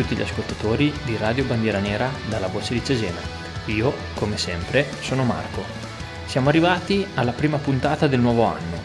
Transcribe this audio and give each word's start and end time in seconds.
tutti 0.00 0.16
gli 0.16 0.22
ascoltatori 0.22 0.90
di 1.04 1.18
Radio 1.18 1.44
Bandiera 1.44 1.78
Nera 1.78 2.10
dalla 2.30 2.46
voce 2.46 2.72
di 2.72 2.82
Cesena. 2.82 3.20
Io, 3.66 3.92
come 4.14 4.38
sempre, 4.38 4.86
sono 5.00 5.24
Marco. 5.24 5.62
Siamo 6.24 6.48
arrivati 6.48 7.06
alla 7.16 7.32
prima 7.32 7.58
puntata 7.58 8.06
del 8.06 8.18
nuovo 8.18 8.44
anno. 8.44 8.78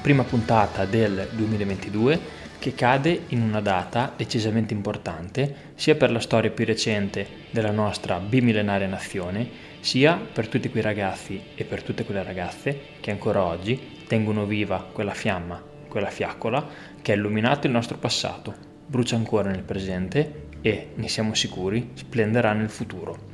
Prima 0.00 0.22
puntata 0.22 0.84
del 0.84 1.30
2022 1.32 2.20
che 2.60 2.76
cade 2.76 3.22
in 3.30 3.42
una 3.42 3.60
data 3.60 4.12
decisamente 4.16 4.72
importante 4.72 5.72
sia 5.74 5.96
per 5.96 6.12
la 6.12 6.20
storia 6.20 6.52
più 6.52 6.64
recente 6.64 7.26
della 7.50 7.72
nostra 7.72 8.20
bimillenaria 8.20 8.86
nazione, 8.86 9.50
sia 9.80 10.14
per 10.14 10.46
tutti 10.46 10.70
quei 10.70 10.84
ragazzi 10.84 11.40
e 11.56 11.64
per 11.64 11.82
tutte 11.82 12.04
quelle 12.04 12.22
ragazze 12.22 12.78
che 13.00 13.10
ancora 13.10 13.42
oggi 13.42 14.04
tengono 14.06 14.46
viva 14.46 14.88
quella 14.92 15.12
fiamma, 15.12 15.60
quella 15.88 16.10
fiaccola 16.10 16.64
che 17.02 17.10
ha 17.10 17.16
illuminato 17.16 17.66
il 17.66 17.72
nostro 17.72 17.96
passato 17.98 18.73
brucia 18.86 19.16
ancora 19.16 19.50
nel 19.50 19.62
presente 19.62 20.46
e, 20.60 20.88
ne 20.94 21.08
siamo 21.08 21.34
sicuri, 21.34 21.90
splenderà 21.94 22.52
nel 22.52 22.70
futuro. 22.70 23.32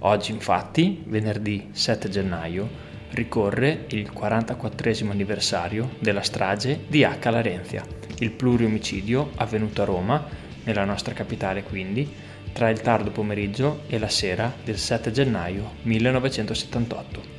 Oggi 0.00 0.32
infatti, 0.32 1.02
venerdì 1.06 1.68
7 1.70 2.08
gennaio, 2.08 2.68
ricorre 3.10 3.86
il 3.88 4.12
44 4.12 5.10
anniversario 5.10 5.90
della 5.98 6.22
strage 6.22 6.80
di 6.86 7.02
H. 7.02 7.30
Larenzia, 7.30 7.82
il 8.18 8.30
pluriomicidio 8.30 9.30
avvenuto 9.36 9.82
a 9.82 9.86
Roma, 9.86 10.24
nella 10.64 10.84
nostra 10.84 11.14
capitale 11.14 11.62
quindi, 11.62 12.12
tra 12.52 12.68
il 12.70 12.80
tardo 12.80 13.10
pomeriggio 13.10 13.82
e 13.86 13.98
la 13.98 14.08
sera 14.08 14.52
del 14.64 14.78
7 14.78 15.10
gennaio 15.12 15.72
1978. 15.82 17.34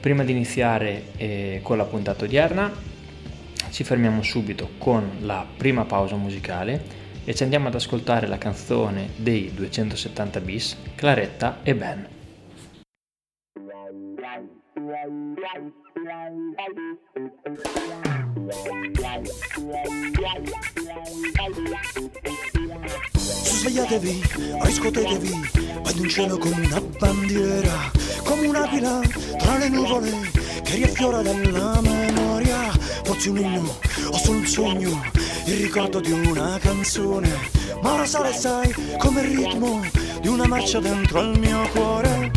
Prima 0.00 0.24
di 0.24 0.32
iniziare 0.32 1.02
eh, 1.16 1.60
con 1.62 1.76
la 1.76 1.84
puntata 1.84 2.24
odierna, 2.24 2.72
ci 3.76 3.84
fermiamo 3.84 4.22
subito 4.22 4.70
con 4.78 5.18
la 5.20 5.46
prima 5.54 5.84
pausa 5.84 6.16
musicale 6.16 6.82
e 7.26 7.34
ci 7.34 7.42
andiamo 7.42 7.68
ad 7.68 7.74
ascoltare 7.74 8.26
la 8.26 8.38
canzone 8.38 9.10
dei 9.16 9.52
270 9.52 10.40
bis, 10.40 10.78
Claretta 10.94 11.58
e 11.62 11.74
Ben. 11.74 12.08
Svegliatevi, 23.12 24.22
riscotetevi, 24.62 25.32
ad 25.84 25.98
un 25.98 26.08
cielo 26.08 26.38
come 26.38 26.64
una 26.64 26.80
bandiera, 26.80 27.90
come 28.24 28.46
un'aquila 28.46 29.00
tra 29.36 29.58
le 29.58 29.68
nuvole 29.68 30.10
che 30.62 30.76
riaffiora 30.76 31.20
dalla 31.20 31.80
memoria 31.82 32.15
forse 33.06 33.30
un 33.30 33.38
inno 33.38 33.78
o 34.10 34.18
solo 34.18 34.38
un 34.38 34.46
sogno, 34.46 35.00
il 35.46 35.56
ricordo 35.58 36.00
di 36.00 36.10
una 36.10 36.58
canzone, 36.60 37.30
ma 37.80 37.92
ora 37.92 38.04
sale 38.04 38.32
sai 38.32 38.74
come 38.98 39.20
il 39.20 39.36
ritmo 39.36 39.80
di 40.20 40.26
una 40.26 40.48
marcia 40.48 40.80
dentro 40.80 41.20
al 41.20 41.38
mio 41.38 41.68
cuore. 41.68 42.32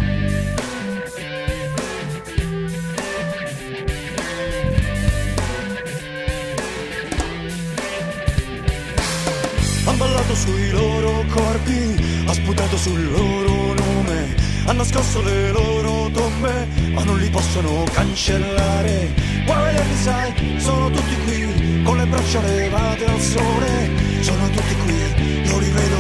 Han 9.85 9.97
ballato 9.97 10.35
sui 10.35 10.69
loro 10.69 11.25
corpi, 11.31 12.08
ha 12.29 12.33
sputato 12.33 12.77
sul 12.77 13.09
loro 13.09 13.73
nome, 13.73 14.35
hanno 14.65 14.83
scosso 14.83 15.19
le 15.23 15.51
loro 15.51 16.11
tombe, 16.11 16.67
ma 16.91 17.03
non 17.03 17.17
li 17.17 17.29
possono 17.29 17.83
cancellare. 17.91 19.11
Vuoi 19.45 19.63
vederli 19.63 19.95
sai, 19.95 20.59
sono 20.59 20.91
tutti 20.91 21.15
qui, 21.23 21.81
con 21.81 21.97
le 21.97 22.05
braccia 22.05 22.39
levate 22.41 23.05
al 23.05 23.19
sole, 23.19 23.89
sono 24.21 24.47
tutti 24.49 24.75
qui, 24.83 25.49
io 25.49 25.57
li 25.57 25.69
vedo, 25.71 25.97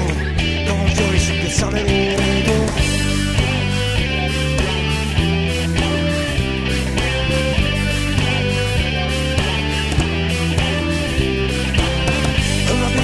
con 0.67 0.87
fiori 0.93 1.19
su 1.19 1.31
piazzale 1.31 2.17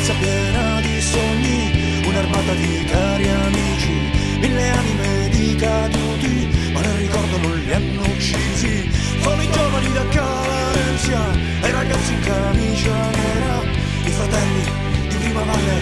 piazza 0.05 0.13
piena 0.19 0.81
di 0.81 1.01
sogni, 1.01 2.03
un'armata 2.05 2.53
di 2.53 2.85
amici, 2.91 3.04
mille 4.55 4.69
anime 4.69 5.29
di 5.29 5.55
caduti, 5.55 6.47
ma 6.71 6.79
nel 6.79 6.97
ricordo 6.97 7.37
non 7.39 7.57
li 7.57 7.73
hanno 7.73 8.01
uccisi 8.01 8.89
con 9.21 9.41
i 9.41 9.51
giovani 9.51 9.91
da 9.91 10.05
Calensia 10.07 11.21
e 11.61 11.67
i 11.67 11.71
ragazzi 11.71 12.13
in 12.13 12.19
camicia 12.21 13.09
nera, 13.09 13.61
i 14.05 14.09
fratelli 14.09 14.63
di 15.09 15.15
Prima 15.17 15.43
Valle 15.43 15.79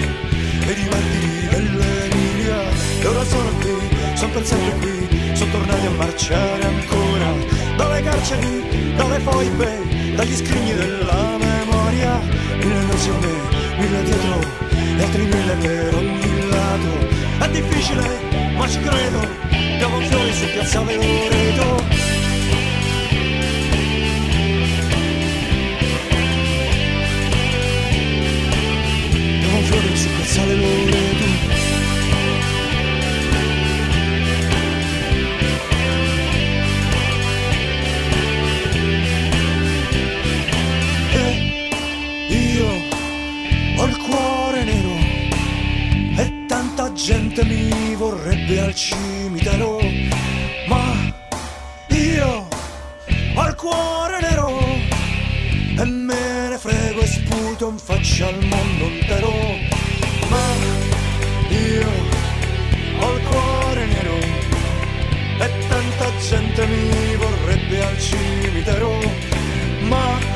e 0.66 0.74
di 0.74 0.90
martiri 0.90 1.48
dell'Emilia. 1.50 2.62
E 3.02 3.06
ora 3.06 3.24
sono 3.26 3.50
qui, 3.62 3.78
sono 4.16 4.32
per 4.32 4.46
sempre 4.46 4.74
qui, 4.80 5.36
sono 5.36 5.52
tornati 5.52 5.86
a 5.86 5.92
marciare 5.92 6.66
ancora, 6.66 7.34
dalle 7.78 8.02
carceri, 8.02 8.96
dalle 8.96 9.20
foibe, 9.20 10.16
dagli 10.16 10.36
scrigni 10.36 10.74
della 10.74 11.38
memoria. 11.38 12.20
Mille 12.58 12.80
me, 12.80 13.36
mille 13.78 14.04
dietro, 14.04 14.40
e 14.98 15.04
altri 15.04 15.24
mille 15.26 15.56
per 15.62 15.94
ogni 15.94 16.50
lato. 16.50 17.22
È 17.40 17.50
difficile, 17.50 18.33
ma 18.56 18.68
ci 18.68 18.80
credo, 18.80 19.20
cavo 19.80 20.00
fiori 20.00 20.34
su 20.34 20.46
piazzale 20.52 20.96
Loreto. 20.96 22.02
fiori 29.64 29.96
su 29.96 30.10
piazzale 30.10 30.56
Loreto 30.56 31.13
gente 47.44 47.46
mi 47.46 47.96
vorrebbe 47.96 48.60
al 48.60 48.74
cimitero 48.74 49.80
ma 50.68 51.14
io 51.88 52.48
ho 53.36 53.48
il 53.48 53.56
cuore 53.56 54.20
nero 54.22 54.60
e 55.78 55.86
me 55.86 56.50
ne 56.50 56.58
frego 56.58 57.02
e 57.02 57.08
sputo 57.08 57.70
in 57.70 57.78
faccia 57.78 58.28
al 58.28 58.44
mondo 58.46 58.86
intero 58.86 59.32
ma 60.30 60.46
io 61.50 61.90
ho 63.00 63.16
il 63.16 63.24
cuore 63.24 63.86
nero 63.86 64.18
e 65.40 65.68
tanta 65.68 66.12
gente 66.20 66.66
mi 66.66 67.16
vorrebbe 67.16 67.86
al 67.86 68.00
cimitero 68.00 69.00
ma 69.82 70.33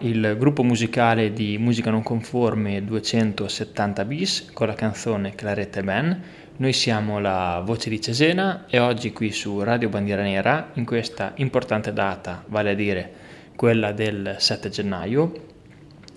il 0.00 0.36
gruppo 0.38 0.62
musicale 0.62 1.32
di 1.32 1.58
musica 1.58 1.90
non 1.90 2.02
conforme 2.02 2.84
270 2.84 4.04
bis 4.04 4.50
con 4.52 4.66
la 4.66 4.74
canzone 4.74 5.34
Clarette 5.34 5.82
Ben. 5.82 6.22
Noi 6.56 6.72
siamo 6.72 7.18
la 7.18 7.62
voce 7.64 7.90
di 7.90 8.00
Cesena 8.00 8.64
e 8.68 8.78
oggi 8.78 9.12
qui 9.12 9.32
su 9.32 9.62
Radio 9.62 9.88
Bandiera 9.88 10.22
Nera, 10.22 10.70
in 10.74 10.84
questa 10.84 11.32
importante 11.36 11.92
data, 11.92 12.44
vale 12.48 12.70
a 12.70 12.74
dire 12.74 13.12
quella 13.56 13.92
del 13.92 14.36
7 14.38 14.68
gennaio, 14.68 15.32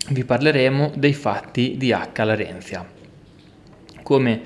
vi 0.10 0.24
parleremo 0.24 0.92
dei 0.96 1.14
fatti 1.14 1.76
di 1.78 1.92
H. 1.92 2.24
Larenzia. 2.24 2.86
Come 4.02 4.42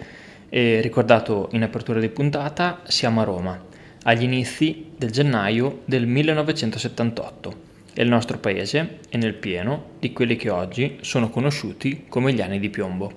eh, 0.49 0.81
ricordato 0.81 1.49
in 1.51 1.63
apertura 1.63 1.99
di 1.99 2.09
puntata, 2.09 2.81
siamo 2.85 3.21
a 3.21 3.23
Roma, 3.23 3.65
agli 4.03 4.23
inizi 4.23 4.91
del 4.95 5.11
gennaio 5.11 5.81
del 5.85 6.07
1978 6.07 7.66
e 7.97 8.03
il 8.03 8.09
nostro 8.09 8.38
paese 8.38 8.99
è 9.09 9.17
nel 9.17 9.33
pieno 9.33 9.94
di 9.97 10.13
quelli 10.13 10.35
che 10.35 10.51
oggi 10.51 10.99
sono 11.01 11.31
conosciuti 11.31 12.05
come 12.07 12.31
gli 12.31 12.41
anni 12.41 12.59
di 12.59 12.69
piombo. 12.69 13.11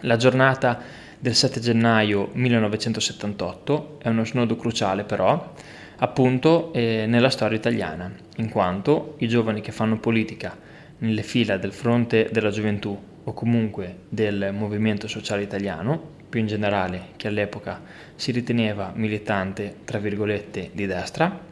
La 0.00 0.16
giornata 0.16 0.82
del 1.16 1.36
7 1.36 1.60
gennaio 1.60 2.30
1978 2.32 4.00
è 4.02 4.08
uno 4.08 4.24
snodo 4.24 4.56
cruciale 4.56 5.04
però, 5.04 5.52
appunto 5.98 6.72
eh, 6.72 7.04
nella 7.06 7.30
storia 7.30 7.56
italiana, 7.56 8.12
in 8.38 8.48
quanto 8.48 9.14
i 9.18 9.28
giovani 9.28 9.60
che 9.60 9.70
fanno 9.70 10.00
politica 10.00 10.58
nelle 10.98 11.22
fila 11.22 11.56
del 11.56 11.72
fronte 11.72 12.28
della 12.32 12.50
gioventù 12.50 13.00
o 13.22 13.32
comunque 13.32 13.98
del 14.08 14.50
movimento 14.52 15.06
sociale 15.06 15.42
italiano, 15.42 16.18
più 16.28 16.40
in 16.40 16.48
generale 16.48 17.10
che 17.14 17.28
all'epoca 17.28 17.80
si 18.16 18.32
riteneva 18.32 18.90
militante, 18.96 19.76
tra 19.84 19.98
virgolette, 19.98 20.70
di 20.72 20.86
destra, 20.86 21.49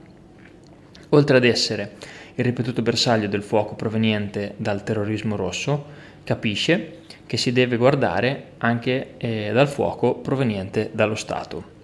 Oltre 1.10 1.36
ad 1.38 1.44
essere 1.44 1.92
il 2.34 2.44
ripetuto 2.44 2.82
bersaglio 2.82 3.28
del 3.28 3.42
fuoco 3.42 3.74
proveniente 3.74 4.54
dal 4.58 4.82
terrorismo 4.82 5.36
rosso, 5.36 5.86
capisce 6.22 6.98
che 7.24 7.36
si 7.36 7.52
deve 7.52 7.76
guardare 7.76 8.52
anche 8.58 9.14
eh, 9.16 9.50
dal 9.52 9.68
fuoco 9.68 10.14
proveniente 10.16 10.90
dallo 10.92 11.14
Stato. 11.14 11.76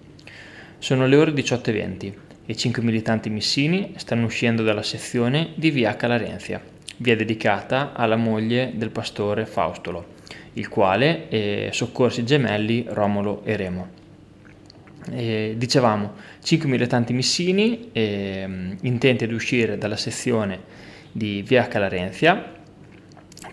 Sono 0.77 1.07
le 1.07 1.15
ore 1.15 1.31
18.20 1.31 2.13
e 2.45 2.55
cinque 2.55 2.83
militanti 2.83 3.29
missini 3.29 3.93
stanno 3.95 4.25
uscendo 4.25 4.61
dalla 4.61 4.83
sezione 4.83 5.53
di 5.55 5.71
via 5.71 5.95
Calarenzia, 5.95 6.61
via 6.97 7.15
dedicata 7.15 7.93
alla 7.93 8.15
moglie 8.15 8.73
del 8.75 8.91
pastore 8.91 9.45
Faustolo, 9.45 10.13
il 10.53 10.69
quale 10.69 11.69
soccorse 11.71 12.21
i 12.21 12.25
gemelli 12.25 12.85
Romolo 12.87 13.41
e 13.43 13.55
Remo. 13.55 14.03
Eh, 15.11 15.53
dicevamo 15.57 16.13
5 16.45 16.69
militanti 16.69 17.11
missini 17.11 17.89
eh, 17.91 18.47
intenti 18.83 19.23
ad 19.23 19.31
uscire 19.31 19.79
dalla 19.79 19.97
sezione 19.97 20.59
di 21.11 21.41
via 21.41 21.67
Calarenzia 21.67 22.53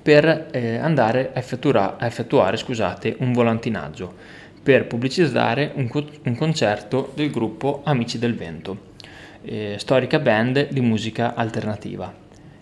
per 0.03 0.49
eh, 0.53 0.77
andare 0.77 1.31
a, 1.33 1.39
effettura, 1.39 1.97
a 1.97 2.05
effettuare 2.05 2.59
scusate, 2.59 3.17
un 3.21 3.33
volantinaggio 3.33 4.15
per 4.63 4.87
pubblicizzare 4.87 5.73
un, 5.77 5.89
co- 5.89 6.07
un, 6.25 6.37
concerto 6.37 7.13
del 7.15 7.31
gruppo 7.31 7.81
Amici 7.83 8.19
del 8.19 8.35
Vento, 8.35 8.93
eh, 9.41 9.77
storica 9.79 10.19
band 10.19 10.69
di 10.69 10.81
musica 10.83 11.35
alternativa. 11.35 12.15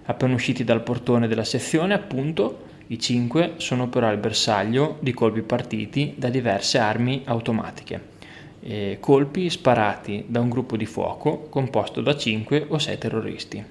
Appena 0.05 0.35
usciti 0.35 0.63
dal 0.63 0.85
portone 0.85 1.27
della 1.27 1.43
sezione, 1.43 1.93
appunto, 1.93 2.69
i 2.87 3.01
cinque 3.01 3.55
sono 3.57 3.89
però 3.89 4.07
al 4.07 4.19
bersaglio 4.19 4.99
di 5.01 5.13
colpi 5.13 5.43
partiti 5.43 6.15
da 6.17 6.29
diverse 6.29 6.79
armi 6.79 7.23
automatiche 7.25 8.19
eh, 8.61 8.99
colpi 9.01 9.49
sparati 9.51 10.25
da 10.27 10.41
un 10.41 10.49
gruppo 10.49 10.77
di 10.77 10.87
fuoco 10.87 11.49
composto 11.49 12.01
da 12.01 12.17
5 12.17 12.67
o 12.69 12.79
6 12.79 12.99
terroristi. 12.99 13.65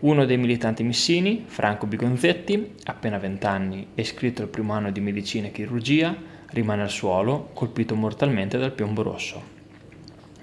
Uno 0.00 0.24
dei 0.24 0.38
militanti 0.38 0.82
missini, 0.82 1.44
Franco 1.46 1.86
Bigonzetti, 1.86 2.74
appena 2.84 3.18
20 3.18 3.46
anni 3.46 3.86
e 3.94 4.00
iscritto 4.00 4.42
al 4.42 4.48
primo 4.48 4.72
anno 4.72 4.90
di 4.90 5.00
medicina 5.00 5.48
e 5.48 5.52
chirurgia, 5.52 6.16
rimane 6.52 6.82
al 6.82 6.90
suolo, 6.90 7.50
colpito 7.52 7.94
mortalmente 7.94 8.56
dal 8.56 8.72
piombo 8.72 9.02
rosso. 9.02 9.58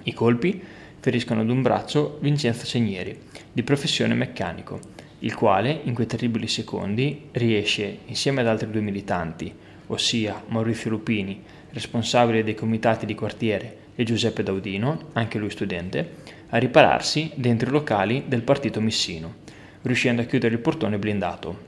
I 0.04 0.12
colpi 0.12 0.62
feriscono 1.00 1.40
ad 1.40 1.50
un 1.50 1.62
braccio 1.62 2.18
Vincenzo 2.20 2.66
Segnieri, 2.66 3.18
di 3.52 3.62
professione 3.62 4.14
meccanico, 4.14 4.78
il 5.20 5.34
quale, 5.34 5.80
in 5.84 5.94
quei 5.94 6.06
terribili 6.06 6.46
secondi, 6.46 7.28
riesce, 7.32 7.98
insieme 8.06 8.40
ad 8.40 8.46
altri 8.46 8.70
due 8.70 8.80
militanti, 8.80 9.52
ossia 9.88 10.42
Maurizio 10.48 10.90
Lupini 10.90 11.42
responsabile 11.78 12.44
dei 12.44 12.54
comitati 12.54 13.06
di 13.06 13.14
quartiere, 13.14 13.86
e 13.94 14.04
Giuseppe 14.04 14.42
Daudino, 14.42 15.08
anche 15.14 15.38
lui 15.38 15.50
studente, 15.50 16.16
a 16.50 16.58
ripararsi 16.58 17.32
dentro 17.34 17.68
i 17.68 17.72
locali 17.72 18.24
del 18.26 18.42
partito 18.42 18.80
missino, 18.80 19.36
riuscendo 19.82 20.22
a 20.22 20.24
chiudere 20.24 20.54
il 20.54 20.60
portone 20.60 20.98
blindato. 20.98 21.66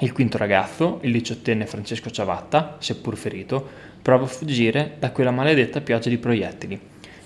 Il 0.00 0.12
quinto 0.12 0.38
ragazzo, 0.38 1.00
il 1.02 1.12
diciottenne 1.12 1.66
Francesco 1.66 2.10
Ciavatta, 2.10 2.76
seppur 2.78 3.16
ferito, 3.16 3.68
prova 4.00 4.24
a 4.24 4.28
fuggire 4.28 4.96
da 4.98 5.10
quella 5.10 5.30
maledetta 5.30 5.80
pioggia 5.80 6.08
di 6.08 6.18
proiettili. 6.18 6.80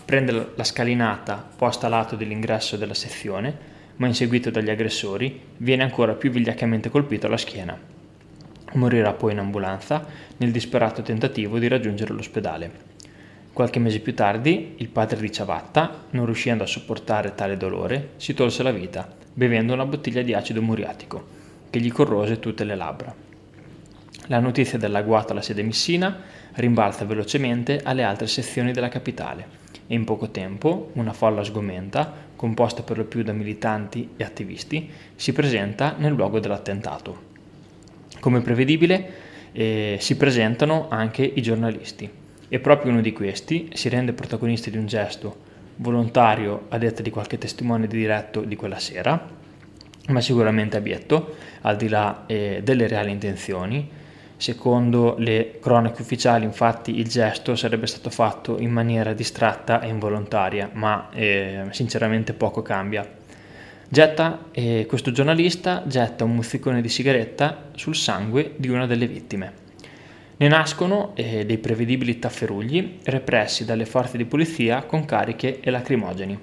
Prende 0.04 0.52
la 0.54 0.64
scalinata 0.64 1.48
posta 1.56 1.86
a 1.86 1.90
lato 1.90 2.16
dell'ingresso 2.16 2.76
della 2.76 2.94
sezione, 2.94 3.74
ma 3.96 4.06
inseguito 4.06 4.50
dagli 4.50 4.70
aggressori, 4.70 5.40
viene 5.58 5.82
ancora 5.82 6.14
più 6.14 6.30
vigliaccamente 6.30 6.90
colpito 6.90 7.26
alla 7.26 7.36
schiena. 7.36 7.95
Morirà 8.74 9.12
poi 9.12 9.32
in 9.32 9.38
ambulanza 9.38 10.04
nel 10.38 10.50
disperato 10.50 11.02
tentativo 11.02 11.58
di 11.58 11.68
raggiungere 11.68 12.12
l'ospedale. 12.12 12.70
Qualche 13.52 13.78
mese 13.78 14.00
più 14.00 14.14
tardi, 14.14 14.74
il 14.76 14.88
padre 14.88 15.20
di 15.20 15.32
Ciavatta, 15.32 16.04
non 16.10 16.26
riuscendo 16.26 16.62
a 16.62 16.66
sopportare 16.66 17.34
tale 17.34 17.56
dolore, 17.56 18.10
si 18.16 18.34
tolse 18.34 18.62
la 18.62 18.72
vita 18.72 19.24
bevendo 19.32 19.74
una 19.74 19.84
bottiglia 19.84 20.22
di 20.22 20.32
acido 20.32 20.62
muriatico 20.62 21.26
che 21.68 21.78
gli 21.78 21.92
corrose 21.92 22.38
tutte 22.38 22.64
le 22.64 22.74
labbra. 22.74 23.14
La 24.28 24.40
notizia 24.40 24.78
dell'agguato 24.78 25.32
alla 25.32 25.42
sede 25.42 25.62
missina 25.62 26.22
rimbalza 26.54 27.04
velocemente 27.04 27.82
alle 27.84 28.02
altre 28.02 28.26
sezioni 28.26 28.72
della 28.72 28.88
capitale 28.88 29.46
e 29.86 29.94
in 29.94 30.04
poco 30.04 30.30
tempo 30.30 30.90
una 30.94 31.12
folla 31.12 31.44
sgomenta, 31.44 32.12
composta 32.34 32.82
per 32.82 32.96
lo 32.96 33.04
più 33.04 33.22
da 33.22 33.32
militanti 33.32 34.10
e 34.16 34.24
attivisti, 34.24 34.90
si 35.14 35.32
presenta 35.34 35.94
nel 35.98 36.12
luogo 36.12 36.40
dell'attentato. 36.40 37.25
Come 38.20 38.40
prevedibile 38.40 39.10
eh, 39.52 39.96
si 40.00 40.16
presentano 40.16 40.88
anche 40.90 41.22
i 41.22 41.40
giornalisti 41.42 42.08
e 42.48 42.58
proprio 42.60 42.92
uno 42.92 43.00
di 43.00 43.12
questi 43.12 43.70
si 43.72 43.88
rende 43.88 44.12
protagonista 44.12 44.70
di 44.70 44.76
un 44.76 44.86
gesto 44.86 45.44
volontario 45.76 46.66
a 46.68 46.78
detta 46.78 47.02
di 47.02 47.10
qualche 47.10 47.38
testimone 47.38 47.86
di 47.86 47.96
diretto 47.96 48.40
di 48.40 48.56
quella 48.56 48.78
sera, 48.78 49.28
ma 50.08 50.20
sicuramente 50.20 50.76
abietto, 50.76 51.34
al 51.62 51.76
di 51.76 51.88
là 51.88 52.24
eh, 52.26 52.60
delle 52.62 52.86
reali 52.86 53.10
intenzioni. 53.10 54.04
Secondo 54.38 55.14
le 55.18 55.58
cronache 55.60 56.02
ufficiali, 56.02 56.44
infatti, 56.44 56.98
il 56.98 57.08
gesto 57.08 57.56
sarebbe 57.56 57.86
stato 57.86 58.10
fatto 58.10 58.58
in 58.58 58.70
maniera 58.70 59.14
distratta 59.14 59.80
e 59.80 59.88
involontaria, 59.88 60.70
ma 60.74 61.08
eh, 61.12 61.64
sinceramente 61.70 62.34
poco 62.34 62.60
cambia. 62.60 63.15
Getta, 63.88 64.46
eh, 64.50 64.84
questo 64.88 65.12
giornalista 65.12 65.84
getta 65.86 66.24
un 66.24 66.34
mozzicone 66.34 66.80
di 66.80 66.88
sigaretta 66.88 67.68
sul 67.76 67.94
sangue 67.94 68.54
di 68.56 68.68
una 68.68 68.84
delle 68.84 69.06
vittime. 69.06 69.52
Ne 70.38 70.48
nascono 70.48 71.12
eh, 71.14 71.46
dei 71.46 71.58
prevedibili 71.58 72.18
tafferugli 72.18 72.98
repressi 73.04 73.64
dalle 73.64 73.86
forze 73.86 74.16
di 74.16 74.24
polizia 74.24 74.82
con 74.82 75.04
cariche 75.04 75.60
e 75.60 75.70
lacrimogeni. 75.70 76.36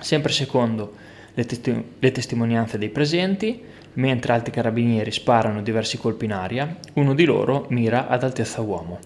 Sempre 0.00 0.32
secondo 0.32 0.94
le, 1.34 1.46
testi- 1.46 1.84
le 1.98 2.10
testimonianze 2.10 2.78
dei 2.78 2.90
presenti, 2.90 3.62
mentre 3.94 4.32
altri 4.32 4.50
carabinieri 4.52 5.12
sparano 5.12 5.62
diversi 5.62 5.98
colpi 5.98 6.24
in 6.24 6.32
aria, 6.32 6.76
uno 6.94 7.14
di 7.14 7.24
loro 7.24 7.66
mira 7.70 8.08
ad 8.08 8.24
altezza 8.24 8.60
uomo. 8.60 8.98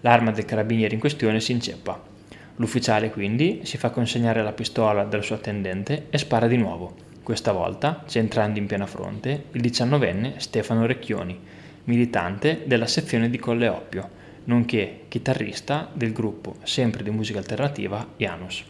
L'arma 0.00 0.30
del 0.30 0.46
carabiniere 0.46 0.94
in 0.94 1.00
questione 1.00 1.40
si 1.40 1.52
inceppa. 1.52 2.15
L'ufficiale 2.56 3.10
quindi 3.10 3.60
si 3.64 3.76
fa 3.76 3.90
consegnare 3.90 4.42
la 4.42 4.52
pistola 4.52 5.04
dal 5.04 5.22
suo 5.22 5.34
attendente 5.34 6.06
e 6.08 6.18
spara 6.18 6.46
di 6.46 6.56
nuovo, 6.56 6.94
questa 7.22 7.52
volta 7.52 8.04
centrando 8.06 8.58
in 8.58 8.66
piena 8.66 8.86
fronte 8.86 9.46
il 9.52 9.60
diciannovenne 9.60 10.34
Stefano 10.38 10.86
Recchioni, 10.86 11.38
militante 11.84 12.62
della 12.64 12.86
sezione 12.86 13.28
di 13.28 13.38
Colle 13.38 13.68
Oppio, 13.68 14.08
nonché 14.44 15.06
chitarrista 15.08 15.90
del 15.92 16.12
gruppo 16.12 16.56
sempre 16.62 17.02
di 17.02 17.10
musica 17.10 17.38
alternativa 17.38 18.06
Janus. 18.16 18.64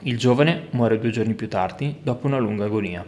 Il 0.00 0.18
giovane 0.18 0.66
muore 0.70 0.98
due 0.98 1.10
giorni 1.10 1.34
più 1.34 1.48
tardi 1.48 1.96
dopo 2.02 2.26
una 2.26 2.38
lunga 2.38 2.64
agonia. 2.64 3.06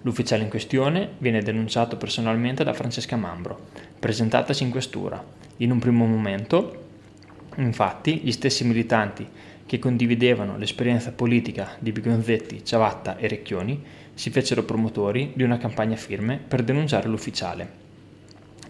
L'ufficiale 0.00 0.42
in 0.42 0.48
questione 0.48 1.10
viene 1.18 1.42
denunciato 1.42 1.96
personalmente 1.96 2.64
da 2.64 2.72
Francesca 2.72 3.16
Mambro, 3.16 3.68
presentatasi 3.98 4.64
in 4.64 4.70
questura. 4.70 5.22
In 5.58 5.70
un 5.70 5.78
primo 5.78 6.04
momento 6.06 6.83
Infatti, 7.56 8.20
gli 8.22 8.32
stessi 8.32 8.64
militanti 8.64 9.26
che 9.66 9.78
condividevano 9.78 10.58
l'esperienza 10.58 11.12
politica 11.12 11.76
di 11.78 11.92
Bigonzetti, 11.92 12.64
Ciavatta 12.64 13.16
e 13.16 13.28
Recchioni 13.28 13.82
si 14.12 14.30
fecero 14.30 14.64
promotori 14.64 15.32
di 15.34 15.42
una 15.42 15.58
campagna 15.58 15.96
firme 15.96 16.38
per 16.46 16.62
denunciare 16.62 17.08
l'ufficiale. 17.08 17.82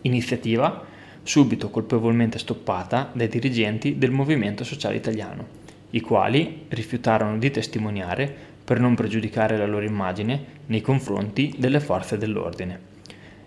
Iniziativa 0.03 0.85
subito 1.23 1.71
colpevolmente 1.71 2.39
stoppata 2.39 3.11
dai 3.13 3.29
dirigenti 3.29 3.97
del 3.97 4.11
Movimento 4.11 4.63
Sociale 4.63 4.97
Italiano, 4.97 5.63
i 5.91 6.01
quali 6.01 6.67
rifiutarono 6.69 7.39
di 7.39 7.51
testimoniare 7.51 8.33
per 8.65 8.79
non 8.81 8.95
pregiudicare 8.95 9.57
la 9.57 9.67
loro 9.67 9.85
immagine 9.85 10.45
nei 10.67 10.81
confronti 10.81 11.55
delle 11.57 11.81
forze 11.81 12.19
dell'ordine. 12.19 12.94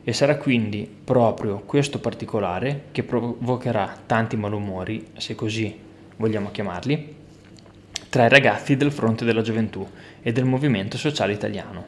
E 0.07 0.13
sarà 0.13 0.37
quindi 0.37 0.89
proprio 1.03 1.59
questo 1.65 1.99
particolare 1.99 2.85
che 2.93 3.03
provocherà 3.03 3.93
tanti 4.05 4.37
malumori, 4.37 5.07
se 5.17 5.35
così 5.35 5.77
vogliamo 6.15 6.49
chiamarli, 6.49 7.15
tra 8.07 8.23
i 8.23 8.29
ragazzi 8.29 8.77
del 8.77 8.93
fronte 8.93 9.25
della 9.25 9.41
gioventù 9.41 9.85
e 10.21 10.31
del 10.31 10.45
movimento 10.45 10.97
sociale 10.97 11.33
italiano, 11.33 11.87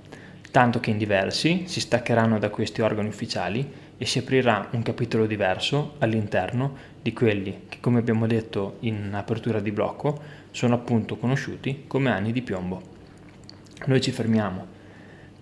tanto 0.52 0.82
che 0.82 0.90
in 0.90 0.98
diversi 0.98 1.64
si 1.68 1.80
staccheranno 1.80 2.40
da 2.40 2.50
questi 2.50 2.82
organi 2.82 3.08
ufficiali 3.08 3.66
e 3.98 4.06
si 4.06 4.18
aprirà 4.18 4.68
un 4.72 4.82
capitolo 4.82 5.26
diverso 5.26 5.94
all'interno 6.00 6.76
di 7.02 7.14
quelli 7.14 7.62
che, 7.70 7.78
come 7.80 8.00
abbiamo 8.00 8.28
detto 8.28 8.80
in 8.82 9.12
apertura 9.14 9.62
di 9.62 9.72
blocco, 9.72 10.20
sono 10.52 10.76
appunto 10.76 11.16
conosciuti 11.16 11.86
come 11.88 12.12
anni 12.12 12.34
di 12.34 12.42
piombo. 12.42 12.82
Noi 13.86 14.02
ci 14.02 14.12
fermiamo 14.12 14.76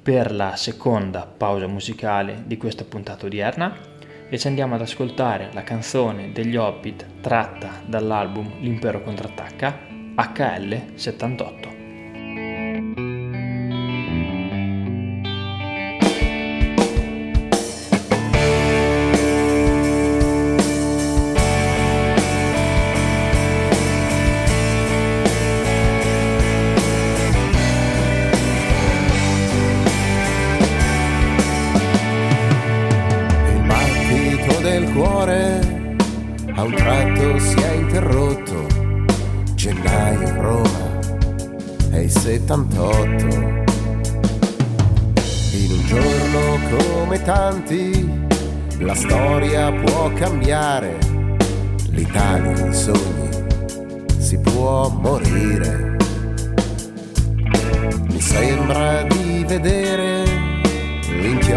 per 0.07 0.33
la 0.33 0.55
seconda 0.55 1.25
pausa 1.25 1.67
musicale 1.67 2.43
di 2.45 2.55
questa 2.55 2.85
puntata 2.85 3.25
odierna 3.25 3.75
e 4.29 4.39
ci 4.39 4.47
andiamo 4.47 4.75
ad 4.75 4.81
ascoltare 4.81 5.49
la 5.51 5.63
canzone 5.63 6.31
degli 6.31 6.55
Hobbit 6.55 7.19
tratta 7.19 7.81
dall'album 7.85 8.61
L'impero 8.61 9.01
contrattacca 9.01 9.77
HL78. 10.15 11.76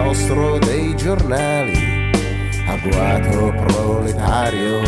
inchiostro 0.00 0.58
dei 0.58 0.96
giornali, 0.96 2.10
agguato 2.66 3.52
proletario, 3.66 4.80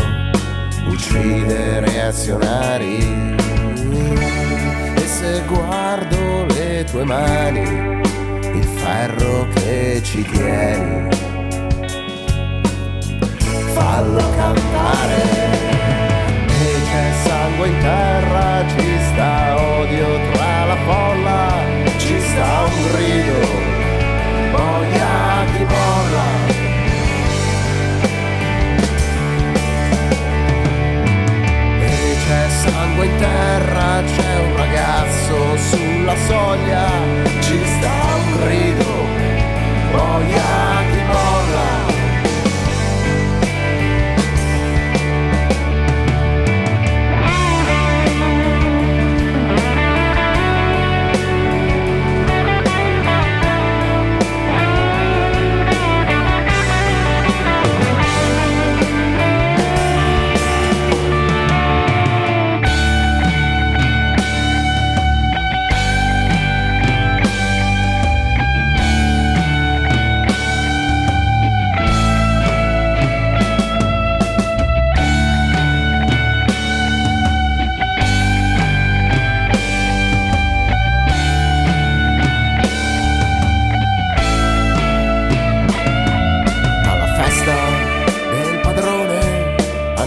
uccide 0.87 1.81
reazionari. 1.81 2.97
E 4.95 5.05
se 5.05 5.43
guardo 5.47 6.45
le 6.47 6.83
tue 6.89 7.03
mani, 7.03 8.01
il 8.53 8.63
ferro 8.63 9.47
che 9.53 10.01
ci 10.03 10.23
tieni, 10.23 11.09
fallo 13.73 14.29
cantare. 14.35 15.21
E 16.47 16.73
c'è 16.85 17.11
sangue 17.23 17.67
in 17.67 17.79
terra, 17.79 18.65
ci 18.75 18.97
sta 19.11 19.61
odio 19.77 20.07
tra 20.31 20.65
la 20.65 20.77
folla, 20.85 21.61
ci 21.97 22.19
sta 22.19 22.63
un 22.65 22.91
grido. 22.91 23.71
Oh. 24.55 25.02
E 31.79 32.17
c'è 32.25 32.49
sangue 32.49 33.05
in 33.05 33.17
terra, 33.17 34.03
c'è 34.05 34.39
un 34.39 34.55
ragazzo 34.55 35.57
sulla 35.57 36.15
soglia, 36.27 36.89
ci 37.41 37.59
sta 37.65 38.15
un 38.15 38.37
grido, 38.39 38.91
voglia 39.91 40.81
di 40.91 41.01
morire. 41.03 41.32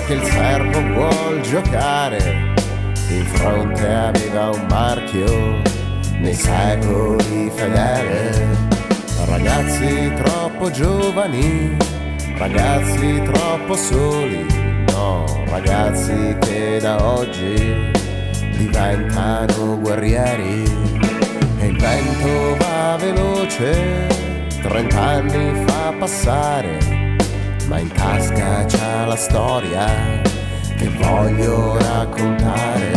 che 0.06 0.14
il 0.14 0.22
servo 0.22 0.80
vuol 0.92 1.40
giocare 1.40 2.54
in 3.08 3.24
fronte 3.24 3.92
aveva 3.92 4.50
un 4.50 4.64
marchio 4.68 5.60
nei 6.20 6.34
secoli 6.34 7.50
fedele. 7.52 8.74
Ragazzi 9.26 10.12
troppo 10.14 10.70
giovani 10.70 11.76
ragazzi 12.38 13.20
troppo 13.22 13.74
soli 13.74 14.46
no 14.92 15.24
ragazzi 15.48 16.36
che 16.40 16.78
da 16.80 17.04
oggi 17.04 17.90
diventano 18.56 19.80
guerrieri. 19.80 20.62
E 21.58 21.66
il 21.66 21.78
vento 21.78 22.56
va 22.58 22.96
veloce 22.96 24.06
trent'anni 24.62 25.64
fa 25.66 25.92
passare 25.98 26.95
ma 27.68 27.78
in 27.78 27.90
tasca 27.92 28.64
c'ha 28.64 29.06
la 29.06 29.16
storia 29.16 30.22
che 30.76 30.88
voglio 30.88 31.76
raccontare. 31.78 32.92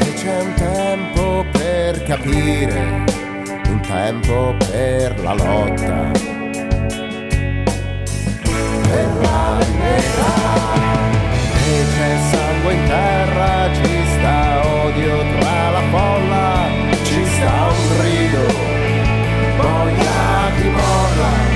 E 0.00 0.12
c'è 0.14 0.40
un 0.40 0.54
tempo 0.54 1.44
per 1.50 2.02
capire, 2.04 3.04
un 3.68 3.80
tempo 3.80 4.54
per 4.70 5.20
la 5.20 5.34
lotta. 5.34 6.10
Per 8.82 9.08
la 9.22 9.58
libertà. 9.58 10.96
E 11.66 11.84
c'è 11.94 12.16
sangue 12.30 12.72
in 12.74 12.84
terra, 12.86 13.74
ci 13.74 14.04
sta 14.18 14.66
odio 14.84 15.18
tra 15.40 15.70
la 15.70 15.82
folla, 15.90 16.66
ci 17.02 17.26
sta 17.26 17.66
un 17.70 17.98
grido, 17.98 18.46
voglia 19.56 20.50
di 20.56 20.68
morla. 20.70 21.47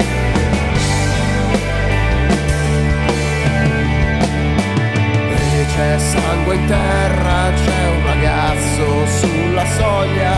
c'è 5.82 5.98
sangue 5.98 6.54
in 6.54 6.66
terra, 6.66 7.50
c'è 7.54 7.88
un 7.88 8.06
ragazzo 8.06 9.06
sulla 9.18 9.66
soglia, 9.66 10.36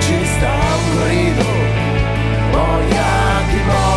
ci 0.00 0.24
sta 0.26 0.52
un 0.84 1.02
grido, 1.02 1.44
voglia 2.50 3.42
di 3.48 3.62
morte. 3.64 3.91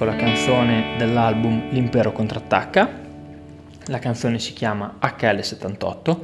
Con 0.00 0.08
la 0.08 0.16
canzone 0.16 0.94
dell'album 0.96 1.68
L'impero 1.72 2.10
contrattacca. 2.10 2.88
La 3.84 3.98
canzone 3.98 4.38
si 4.38 4.54
chiama 4.54 4.96
HL78 4.98 6.18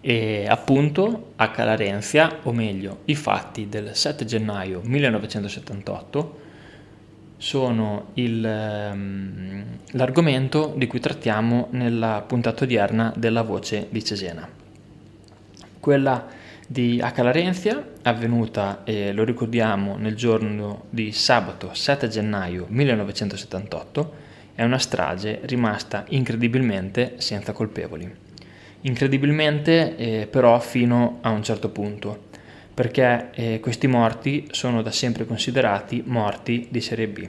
e 0.00 0.46
appunto 0.48 1.32
H. 1.36 1.56
Larenzia, 1.58 2.38
o 2.44 2.52
meglio 2.52 3.00
i 3.04 3.14
fatti 3.14 3.68
del 3.68 3.90
7 3.94 4.24
gennaio 4.24 4.80
1978, 4.82 6.40
sono 7.36 8.12
il, 8.14 8.42
um, 8.92 9.62
l'argomento 9.90 10.72
di 10.74 10.86
cui 10.86 10.98
trattiamo 10.98 11.68
nella 11.72 12.24
puntata 12.26 12.64
odierna 12.64 13.12
della 13.14 13.42
voce 13.42 13.88
di 13.90 14.02
Cesena. 14.02 14.48
Quella 15.78 16.26
di 16.70 17.00
H. 17.02 17.22
Larenzia, 17.22 17.82
avvenuta, 18.02 18.82
eh, 18.84 19.12
lo 19.14 19.24
ricordiamo, 19.24 19.96
nel 19.96 20.14
giorno 20.14 20.84
di 20.90 21.12
sabato 21.12 21.72
7 21.72 22.08
gennaio 22.08 22.66
1978, 22.68 24.12
è 24.54 24.62
una 24.62 24.76
strage 24.76 25.40
rimasta 25.44 26.04
incredibilmente 26.08 27.14
senza 27.16 27.52
colpevoli. 27.52 28.14
Incredibilmente 28.82 29.96
eh, 29.96 30.26
però 30.26 30.60
fino 30.60 31.20
a 31.22 31.30
un 31.30 31.42
certo 31.42 31.70
punto, 31.70 32.26
perché 32.74 33.30
eh, 33.32 33.60
questi 33.60 33.86
morti 33.86 34.48
sono 34.50 34.82
da 34.82 34.90
sempre 34.90 35.24
considerati 35.24 36.02
morti 36.04 36.68
di 36.70 36.82
serie 36.82 37.08
B. 37.08 37.26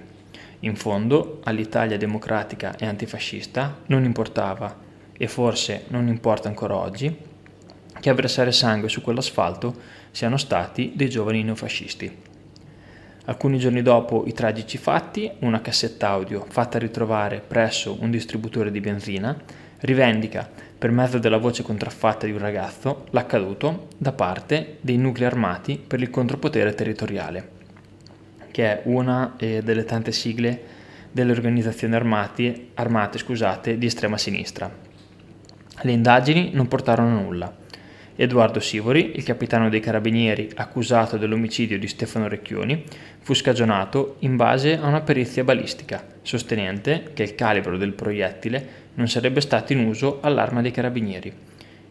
In 0.62 0.76
fondo, 0.76 1.40
all'Italia 1.46 1.98
democratica 1.98 2.76
e 2.76 2.86
antifascista 2.86 3.84
non 3.86 4.04
importava, 4.04 4.88
e 5.18 5.28
forse 5.30 5.86
non 5.88 6.10
importa 6.10 6.50
ancora 6.50 6.76
oggi, 6.76 7.29
che 8.00 8.10
a 8.10 8.14
versare 8.14 8.52
sangue 8.52 8.90
su 8.90 9.02
quell'asfalto 9.02 9.76
siano 10.12 10.38
stati 10.38 10.94
dei 10.96 11.10
giovani 11.10 11.44
neofascisti. 11.44 12.28
Alcuni 13.26 13.60
giorni 13.60 13.82
dopo 13.82 14.24
i 14.26 14.34
tragici 14.34 14.78
fatti, 14.78 15.30
una 15.40 15.62
cassetta 15.62 16.10
audio 16.10 16.46
fatta 16.50 16.80
ritrovare 16.80 17.44
presso 17.46 17.96
un 18.00 18.10
distributore 18.10 18.72
di 18.72 18.80
benzina 18.80 19.38
rivendica, 19.82 20.50
per 20.80 20.92
mezzo 20.92 21.20
della 21.20 21.38
voce 21.38 21.62
contraffatta 21.62 22.26
di 22.26 22.32
un 22.32 22.40
ragazzo, 22.40 23.06
l'accaduto 23.12 23.88
da 23.98 24.14
parte 24.14 24.78
dei 24.82 24.98
nuclei 24.98 25.28
armati 25.28 25.78
per 25.78 26.02
il 26.02 26.10
contropotere 26.10 26.74
territoriale, 26.74 27.50
che 28.52 28.64
è 28.64 28.82
una 28.86 29.36
eh, 29.38 29.62
delle 29.62 29.84
tante 29.84 30.12
sigle 30.12 30.78
delle 31.12 31.32
organizzazioni 31.32 31.96
armati, 31.96 32.72
armate 32.76 33.18
scusate, 33.18 33.78
di 33.78 33.86
estrema 33.86 34.18
sinistra. 34.18 34.72
Le 35.82 35.92
indagini 35.92 36.52
non 36.54 36.68
portarono 36.68 37.18
a 37.18 37.22
nulla 37.22 37.59
Edoardo 38.22 38.60
Sivori, 38.60 39.14
il 39.16 39.24
capitano 39.24 39.70
dei 39.70 39.80
carabinieri 39.80 40.52
accusato 40.56 41.16
dell'omicidio 41.16 41.80
di 41.80 41.88
Stefano 41.88 42.28
Recchioni, 42.28 42.84
fu 43.20 43.34
scagionato 43.34 44.18
in 44.20 44.36
base 44.36 44.78
a 44.78 44.88
una 44.88 45.00
perizia 45.00 45.46
balistica, 45.46 46.06
sostenente 46.22 47.12
che 47.14 47.24
il 47.24 47.34
calibro 47.34 47.78
del 47.78 47.94
proiettile 47.94 48.88
non 48.96 49.08
sarebbe 49.08 49.40
stato 49.40 49.72
in 49.72 49.88
uso 49.88 50.20
all'arma 50.20 50.62
dei 50.62 50.72
carabinieri, 50.72 51.34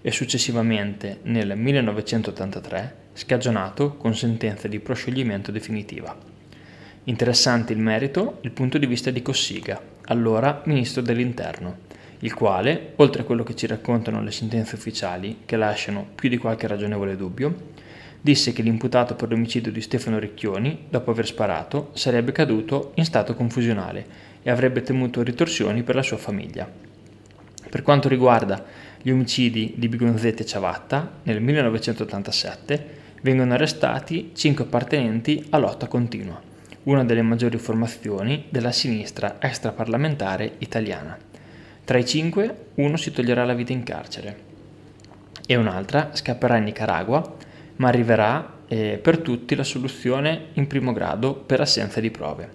e 0.02 0.10
successivamente 0.10 1.20
nel 1.22 1.56
1983 1.56 2.94
scagionato 3.14 3.94
con 3.94 4.14
sentenza 4.14 4.68
di 4.68 4.80
proscioglimento 4.80 5.50
definitiva. 5.50 6.14
Interessante 7.04 7.72
il 7.72 7.78
merito, 7.78 8.40
il 8.42 8.50
punto 8.50 8.76
di 8.76 8.84
vista 8.84 9.10
di 9.10 9.22
Cossiga, 9.22 9.80
allora 10.02 10.60
ministro 10.66 11.00
dell'Interno 11.00 11.86
il 12.20 12.34
quale, 12.34 12.92
oltre 12.96 13.22
a 13.22 13.24
quello 13.24 13.44
che 13.44 13.54
ci 13.54 13.66
raccontano 13.66 14.22
le 14.22 14.32
sentenze 14.32 14.74
ufficiali, 14.74 15.42
che 15.44 15.56
lasciano 15.56 16.06
più 16.14 16.28
di 16.28 16.36
qualche 16.36 16.66
ragionevole 16.66 17.16
dubbio, 17.16 17.54
disse 18.20 18.52
che 18.52 18.62
l'imputato 18.62 19.14
per 19.14 19.28
l'omicidio 19.28 19.70
di 19.70 19.80
Stefano 19.80 20.18
Recchioni, 20.18 20.86
dopo 20.88 21.12
aver 21.12 21.26
sparato, 21.26 21.90
sarebbe 21.94 22.32
caduto 22.32 22.92
in 22.94 23.04
stato 23.04 23.34
confusionale 23.34 24.26
e 24.42 24.50
avrebbe 24.50 24.82
temuto 24.82 25.22
ritorsioni 25.22 25.82
per 25.82 25.94
la 25.94 26.02
sua 26.02 26.16
famiglia. 26.16 26.68
Per 27.70 27.82
quanto 27.82 28.08
riguarda 28.08 28.64
gli 29.00 29.10
omicidi 29.10 29.74
di 29.76 29.88
Bigonzetti 29.88 30.42
e 30.42 30.46
Ciavatta, 30.46 31.18
nel 31.22 31.40
1987 31.40 32.96
vengono 33.22 33.52
arrestati 33.52 34.32
cinque 34.34 34.64
appartenenti 34.64 35.46
a 35.50 35.58
lotta 35.58 35.86
continua, 35.86 36.40
una 36.84 37.04
delle 37.04 37.22
maggiori 37.22 37.58
formazioni 37.58 38.46
della 38.48 38.72
sinistra 38.72 39.36
extraparlamentare 39.38 40.54
italiana. 40.58 41.27
Tra 41.88 41.96
i 41.96 42.04
cinque, 42.04 42.66
uno 42.74 42.98
si 42.98 43.12
toglierà 43.12 43.46
la 43.46 43.54
vita 43.54 43.72
in 43.72 43.82
carcere 43.82 44.36
e 45.46 45.56
un'altra 45.56 46.10
scapperà 46.12 46.58
in 46.58 46.64
Nicaragua, 46.64 47.36
ma 47.76 47.88
arriverà 47.88 48.58
eh, 48.68 48.98
per 49.02 49.20
tutti 49.20 49.54
la 49.54 49.64
soluzione 49.64 50.48
in 50.52 50.66
primo 50.66 50.92
grado 50.92 51.32
per 51.32 51.62
assenza 51.62 51.98
di 51.98 52.10
prove. 52.10 52.50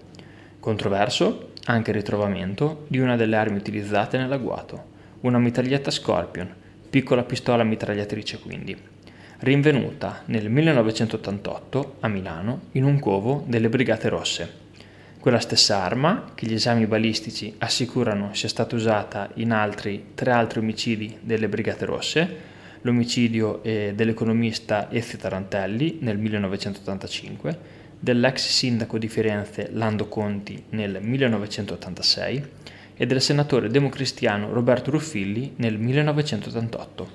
Controverso 0.59 1.53
anche 1.65 1.89
il 1.89 1.95
ritrovamento 1.95 2.85
di 2.89 2.99
una 2.99 3.15
delle 3.15 3.35
armi 3.35 3.57
utilizzate 3.57 4.19
nell'agguato, 4.19 4.83
una 5.21 5.39
mitraglietta 5.39 5.89
Scorpion, 5.89 6.53
piccola 6.87 7.23
pistola 7.23 7.63
mitragliatrice 7.63 8.37
quindi, 8.37 8.77
rinvenuta 9.39 10.21
nel 10.25 10.47
1988 10.47 11.95
a 12.01 12.07
Milano 12.07 12.65
in 12.73 12.83
un 12.83 12.99
covo 12.99 13.43
delle 13.47 13.69
Brigate 13.69 14.09
Rosse 14.09 14.62
quella 15.23 15.39
stessa 15.39 15.81
arma, 15.81 16.31
che 16.35 16.45
gli 16.45 16.53
esami 16.53 16.85
balistici 16.85 17.55
assicurano 17.59 18.33
sia 18.33 18.49
stata 18.49 18.75
usata 18.75 19.29
in 19.35 19.53
altri 19.53 20.07
tre 20.15 20.31
altri 20.31 20.59
omicidi 20.59 21.17
delle 21.21 21.47
Brigate 21.47 21.85
Rosse, 21.85 22.37
l'omicidio 22.81 23.63
eh, 23.63 23.93
dell'economista 23.95 24.91
Ezio 24.91 25.17
Tarantelli 25.17 25.99
nel 26.01 26.17
1985, 26.17 27.57
dell'ex 27.97 28.49
sindaco 28.49 28.97
di 28.97 29.07
Firenze 29.07 29.69
Lando 29.71 30.09
Conti 30.09 30.61
nel 30.71 30.99
1986 31.01 32.45
e 32.93 33.05
del 33.05 33.21
senatore 33.21 33.69
democristiano 33.69 34.51
Roberto 34.51 34.91
Ruffilli 34.91 35.53
nel 35.55 35.77
1988. 35.79 37.11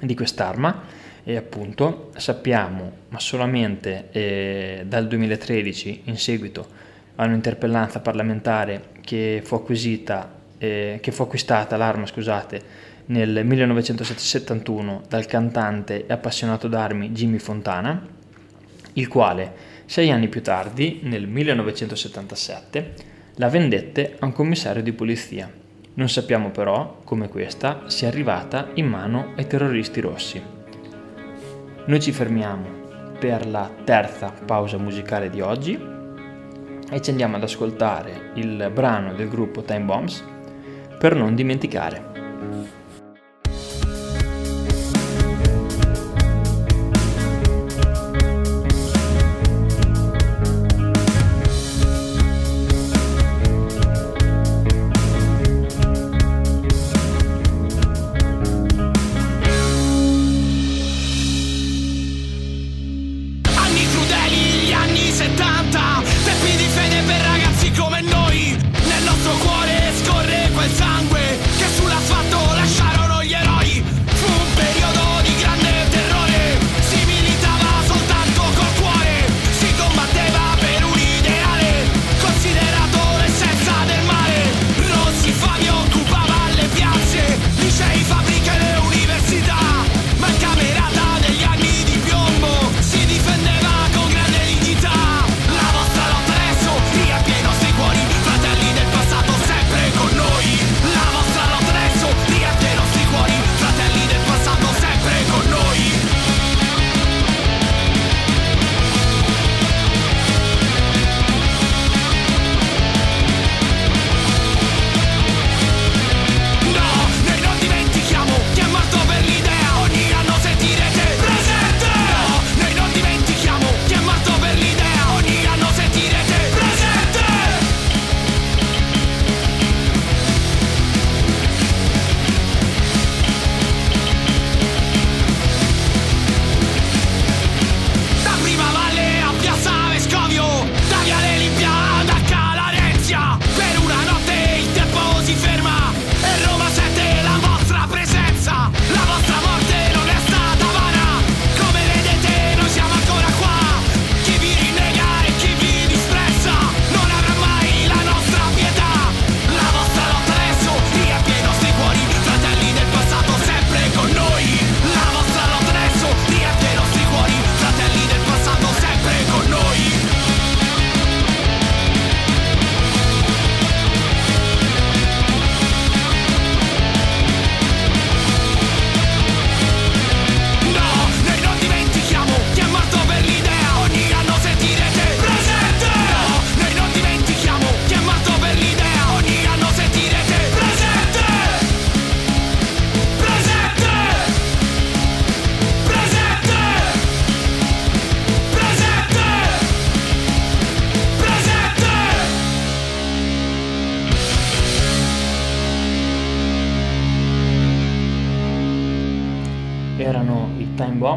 Di 0.00 0.14
quest'arma 0.16 0.82
e 1.22 1.36
appunto 1.36 2.10
sappiamo, 2.16 2.90
ma 3.10 3.20
solamente 3.20 4.08
eh, 4.10 4.84
dal 4.88 5.06
2013 5.06 6.00
in 6.06 6.18
seguito 6.18 6.85
a 7.16 7.24
un'interpellanza 7.24 8.00
parlamentare 8.00 8.90
che 9.00 9.40
fu, 9.42 9.54
acquisita, 9.54 10.32
eh, 10.58 10.98
che 11.00 11.12
fu 11.12 11.22
acquistata 11.22 11.76
l'arma 11.76 12.06
scusate, 12.06 12.84
nel 13.06 13.44
1971 13.44 15.02
dal 15.08 15.26
cantante 15.26 16.06
e 16.06 16.12
appassionato 16.12 16.68
d'armi 16.68 17.10
Jimmy 17.10 17.38
Fontana, 17.38 18.04
il 18.94 19.08
quale 19.08 19.74
sei 19.86 20.10
anni 20.10 20.28
più 20.28 20.42
tardi, 20.42 21.00
nel 21.02 21.28
1977, 21.28 22.94
la 23.36 23.48
vendette 23.48 24.16
a 24.18 24.26
un 24.26 24.32
commissario 24.32 24.82
di 24.82 24.92
polizia. 24.92 25.50
Non 25.94 26.08
sappiamo 26.08 26.50
però 26.50 27.00
come 27.04 27.28
questa 27.28 27.82
sia 27.86 28.08
arrivata 28.08 28.70
in 28.74 28.86
mano 28.86 29.32
ai 29.36 29.46
terroristi 29.46 30.00
rossi. 30.00 30.42
Noi 31.86 32.00
ci 32.00 32.12
fermiamo 32.12 33.14
per 33.18 33.46
la 33.46 33.70
terza 33.84 34.32
pausa 34.44 34.76
musicale 34.76 35.30
di 35.30 35.40
oggi 35.40 35.94
e 36.90 37.02
ci 37.02 37.10
andiamo 37.10 37.36
ad 37.36 37.42
ascoltare 37.42 38.30
il 38.34 38.70
brano 38.72 39.14
del 39.14 39.28
gruppo 39.28 39.62
Time 39.62 39.84
Bombs 39.84 40.24
per 40.98 41.14
non 41.14 41.34
dimenticare. 41.34 42.14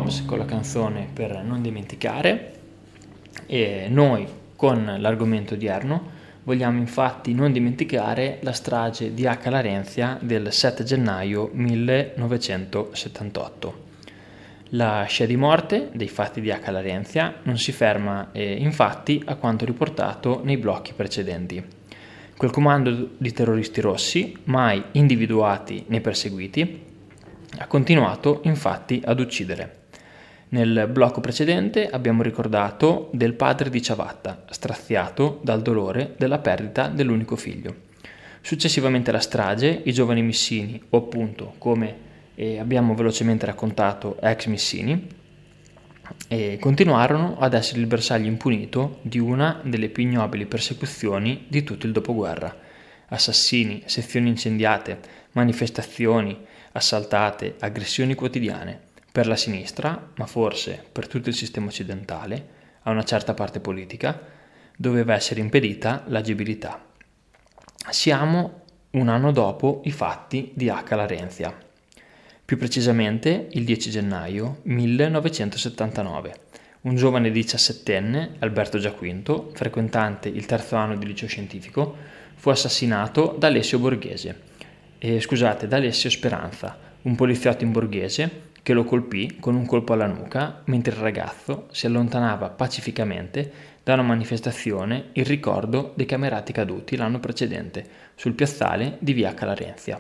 Bombs 0.10 0.26
con 0.26 0.40
la 0.40 0.46
canzone 0.46 1.08
per 1.14 1.44
non 1.44 1.62
dimenticare 1.62 2.54
e 3.46 3.86
noi 3.90 4.26
con 4.56 4.96
l'argomento 4.98 5.54
odierno 5.54 6.18
vogliamo 6.44 6.80
infatti 6.80 7.36
non 7.36 7.52
dimenticare 7.52 8.40
la 8.42 8.54
strage 8.54 9.14
di 9.14 9.28
H. 9.28 9.50
Larenzia 9.50 10.18
del 10.20 10.52
7 10.52 10.84
gennaio 10.84 11.52
1978. 11.54 13.86
La 14.70 15.06
scia 15.08 15.28
di 15.28 15.36
morte 15.36 15.92
dei 15.94 16.08
fatti 16.08 16.42
di 16.42 16.50
H. 16.50 16.72
Larenzia 16.72 17.36
non 17.44 17.60
si 17.60 17.72
ferma 17.72 18.30
eh, 18.32 18.54
infatti 18.54 19.22
a 19.26 19.36
quanto 19.36 19.66
riportato 19.66 20.42
nei 20.44 20.58
blocchi 20.58 20.94
precedenti. 20.94 21.64
Quel 22.36 22.50
comando 22.50 23.12
di 23.16 23.32
terroristi 23.32 23.80
rossi, 23.80 24.36
mai 24.46 24.86
individuati 24.94 25.84
né 25.88 26.02
perseguiti, 26.02 26.88
ha 27.60 27.68
continuato 27.68 28.40
infatti 28.46 29.04
ad 29.06 29.20
uccidere. 29.20 29.79
Nel 30.52 30.90
blocco 30.92 31.22
precedente 31.22 31.88
abbiamo 31.88 32.24
ricordato 32.24 33.10
del 33.14 33.34
padre 33.34 33.70
di 33.70 33.84
Ciavatta, 33.84 34.46
straziato 34.50 35.40
dal 35.44 35.62
dolore 35.62 36.16
della 36.18 36.40
perdita 36.40 36.88
dell'unico 36.88 37.36
figlio. 37.36 37.88
Successivamente 38.42 39.12
alla 39.12 39.20
strage, 39.20 39.82
i 39.84 39.94
giovani 39.94 40.24
missini, 40.24 40.82
o 40.90 40.98
appunto, 40.98 41.54
come 41.60 41.96
eh, 42.34 42.58
abbiamo 42.58 42.96
velocemente 42.96 43.46
raccontato, 43.46 44.18
ex 44.20 44.48
missini, 44.48 45.08
eh, 46.28 46.58
continuarono 46.60 47.38
ad 47.38 47.54
essere 47.54 47.80
il 47.80 47.86
bersaglio 47.86 48.28
impunito 48.28 49.00
di 49.04 49.20
una 49.20 49.62
delle 49.64 49.90
più 49.90 50.02
ignobili 50.02 50.48
persecuzioni 50.48 51.46
di 51.48 51.64
tutto 51.64 51.86
il 51.86 51.92
dopoguerra. 51.92 52.56
Assassini, 53.10 53.84
sezioni 53.86 54.30
incendiate, 54.30 55.00
manifestazioni, 55.34 56.36
assaltate, 56.72 57.56
aggressioni 57.60 58.16
quotidiane. 58.16 58.88
Per 59.12 59.28
la 59.28 59.36
sinistra, 59.36 60.12
ma 60.16 60.26
forse 60.28 60.84
per 60.92 61.08
tutto 61.08 61.30
il 61.30 61.36
sistema 61.36 61.68
occidentale, 61.68 62.58
a 62.84 62.92
una 62.92 63.04
certa 63.04 63.34
parte 63.34 63.60
politica, 63.60 64.20
doveva 64.76 65.16
essere 65.16 65.40
impedita 65.40 66.04
l'agibilità. 66.08 66.86
Siamo 67.90 68.62
un 68.92 69.08
anno 69.10 69.32
dopo 69.32 69.82
i 69.86 69.92
fatti 69.92 70.52
di 70.54 70.70
H. 70.70 70.96
Larenzia, 70.96 71.56
più 72.46 72.58
precisamente 72.58 73.50
il 73.52 73.64
10 73.64 73.90
gennaio 73.90 74.60
1979. 74.64 76.34
Un 76.82 76.96
giovane 76.96 77.30
diciassettenne, 77.30 78.36
Alberto 78.40 78.78
Giaquinto, 78.78 79.52
frequentante 79.54 80.30
il 80.30 80.46
terzo 80.46 80.76
anno 80.76 80.96
di 80.96 81.06
liceo 81.06 81.28
scientifico, 81.28 81.96
fu 82.36 82.50
assassinato 82.50 83.36
da 83.38 83.48
Alessio 83.48 83.80
Borghese, 83.80 84.42
eh, 84.98 85.20
scusate, 85.20 85.68
da 85.68 85.78
Alessio 85.78 86.10
Speranza, 86.10 86.78
un 87.02 87.16
poliziotto 87.16 87.64
in 87.64 87.72
borghese 87.72 88.48
che 88.62 88.74
lo 88.74 88.84
colpì 88.84 89.38
con 89.40 89.56
un 89.56 89.66
colpo 89.66 89.94
alla 89.94 90.08
nuca 90.08 90.62
mentre 90.66 90.94
il 90.94 91.02
ragazzo 91.02 91.68
si 91.72 91.86
allontanava 91.86 92.50
pacificamente 92.50 93.52
da 93.84 93.94
una 93.94 94.04
manifestazione 94.04 95.10
in 95.14 95.24
ricordo 95.24 95.94
dei 95.96 96.06
camerati 96.06 96.54
caduti 96.54 96.96
l'anno 96.96 97.20
precedente 97.20 97.86
sul 98.16 98.34
piazzale 98.34 98.98
di 99.00 99.14
via 99.14 99.34
Calarenzia. 99.34 100.00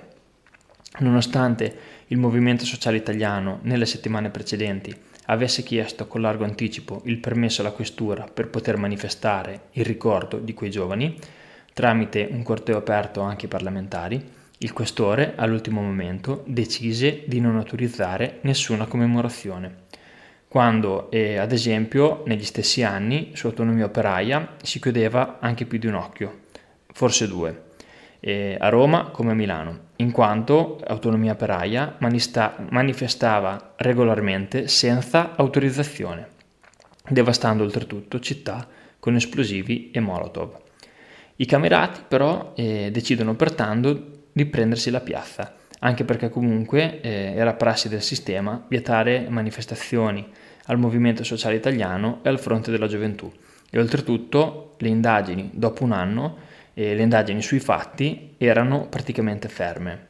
Nonostante 0.99 1.77
il 2.07 2.17
Movimento 2.17 2.65
Sociale 2.65 2.97
Italiano 2.97 3.59
nelle 3.63 3.85
settimane 3.85 4.29
precedenti 4.29 4.95
avesse 5.25 5.63
chiesto 5.63 6.07
con 6.07 6.21
largo 6.21 6.43
anticipo 6.43 7.01
il 7.05 7.19
permesso 7.19 7.61
alla 7.61 7.71
questura 7.71 8.23
per 8.25 8.49
poter 8.49 8.77
manifestare 8.77 9.67
il 9.73 9.85
ricordo 9.85 10.39
di 10.39 10.53
quei 10.53 10.71
giovani, 10.71 11.17
tramite 11.73 12.27
un 12.31 12.43
corteo 12.43 12.77
aperto 12.77 13.21
anche 13.21 13.43
ai 13.43 13.51
parlamentari, 13.51 14.37
il 14.61 14.73
questore, 14.73 15.35
all'ultimo 15.37 15.81
momento, 15.81 16.43
decise 16.45 17.23
di 17.25 17.39
non 17.39 17.55
autorizzare 17.55 18.39
nessuna 18.41 18.87
commemorazione, 18.87 19.87
quando, 20.49 21.09
eh, 21.11 21.37
ad 21.37 21.53
esempio, 21.53 22.23
negli 22.25 22.43
stessi 22.43 22.83
anni, 22.83 23.31
su 23.35 23.47
autonomia 23.47 23.85
operaia 23.85 24.55
si 24.61 24.81
chiudeva 24.81 25.37
anche 25.39 25.65
più 25.65 25.77
di 25.77 25.87
un 25.87 25.93
occhio, 25.93 26.39
forse 26.91 27.27
due, 27.27 27.67
eh, 28.19 28.57
a 28.59 28.67
Roma 28.67 29.11
come 29.11 29.31
a 29.31 29.35
Milano, 29.35 29.79
in 29.97 30.11
quanto 30.11 30.77
autonomia 30.85 31.31
operaia 31.31 31.95
manista- 31.99 32.57
manifestava 32.69 33.75
regolarmente 33.77 34.67
senza 34.67 35.37
autorizzazione, 35.37 36.27
devastando 37.07 37.63
oltretutto 37.63 38.19
città 38.19 38.67
con 38.99 39.15
esplosivi 39.15 39.91
e 39.91 40.01
molotov. 40.01 40.57
I 41.37 41.45
camerati 41.45 42.01
però 42.05 42.51
eh, 42.57 42.89
decidono 42.91 43.35
pertanto 43.35 44.17
di 44.43 44.45
prendersi 44.45 44.89
la 44.89 45.01
piazza, 45.01 45.53
anche 45.79 46.05
perché 46.05 46.29
comunque 46.29 47.01
eh, 47.01 47.33
era 47.35 47.53
prassi 47.53 47.89
del 47.89 48.01
sistema 48.01 48.63
vietare 48.69 49.27
manifestazioni 49.27 50.25
al 50.67 50.77
Movimento 50.77 51.25
Sociale 51.25 51.55
Italiano 51.55 52.19
e 52.23 52.29
al 52.29 52.39
Fronte 52.39 52.71
della 52.71 52.87
Gioventù. 52.87 53.29
E 53.69 53.79
oltretutto 53.79 54.75
le 54.77 54.87
indagini, 54.87 55.49
dopo 55.53 55.83
un 55.83 55.91
anno, 55.91 56.37
eh, 56.73 56.95
le 56.95 57.01
indagini 57.01 57.41
sui 57.41 57.59
fatti 57.59 58.35
erano 58.37 58.87
praticamente 58.87 59.49
ferme. 59.49 60.05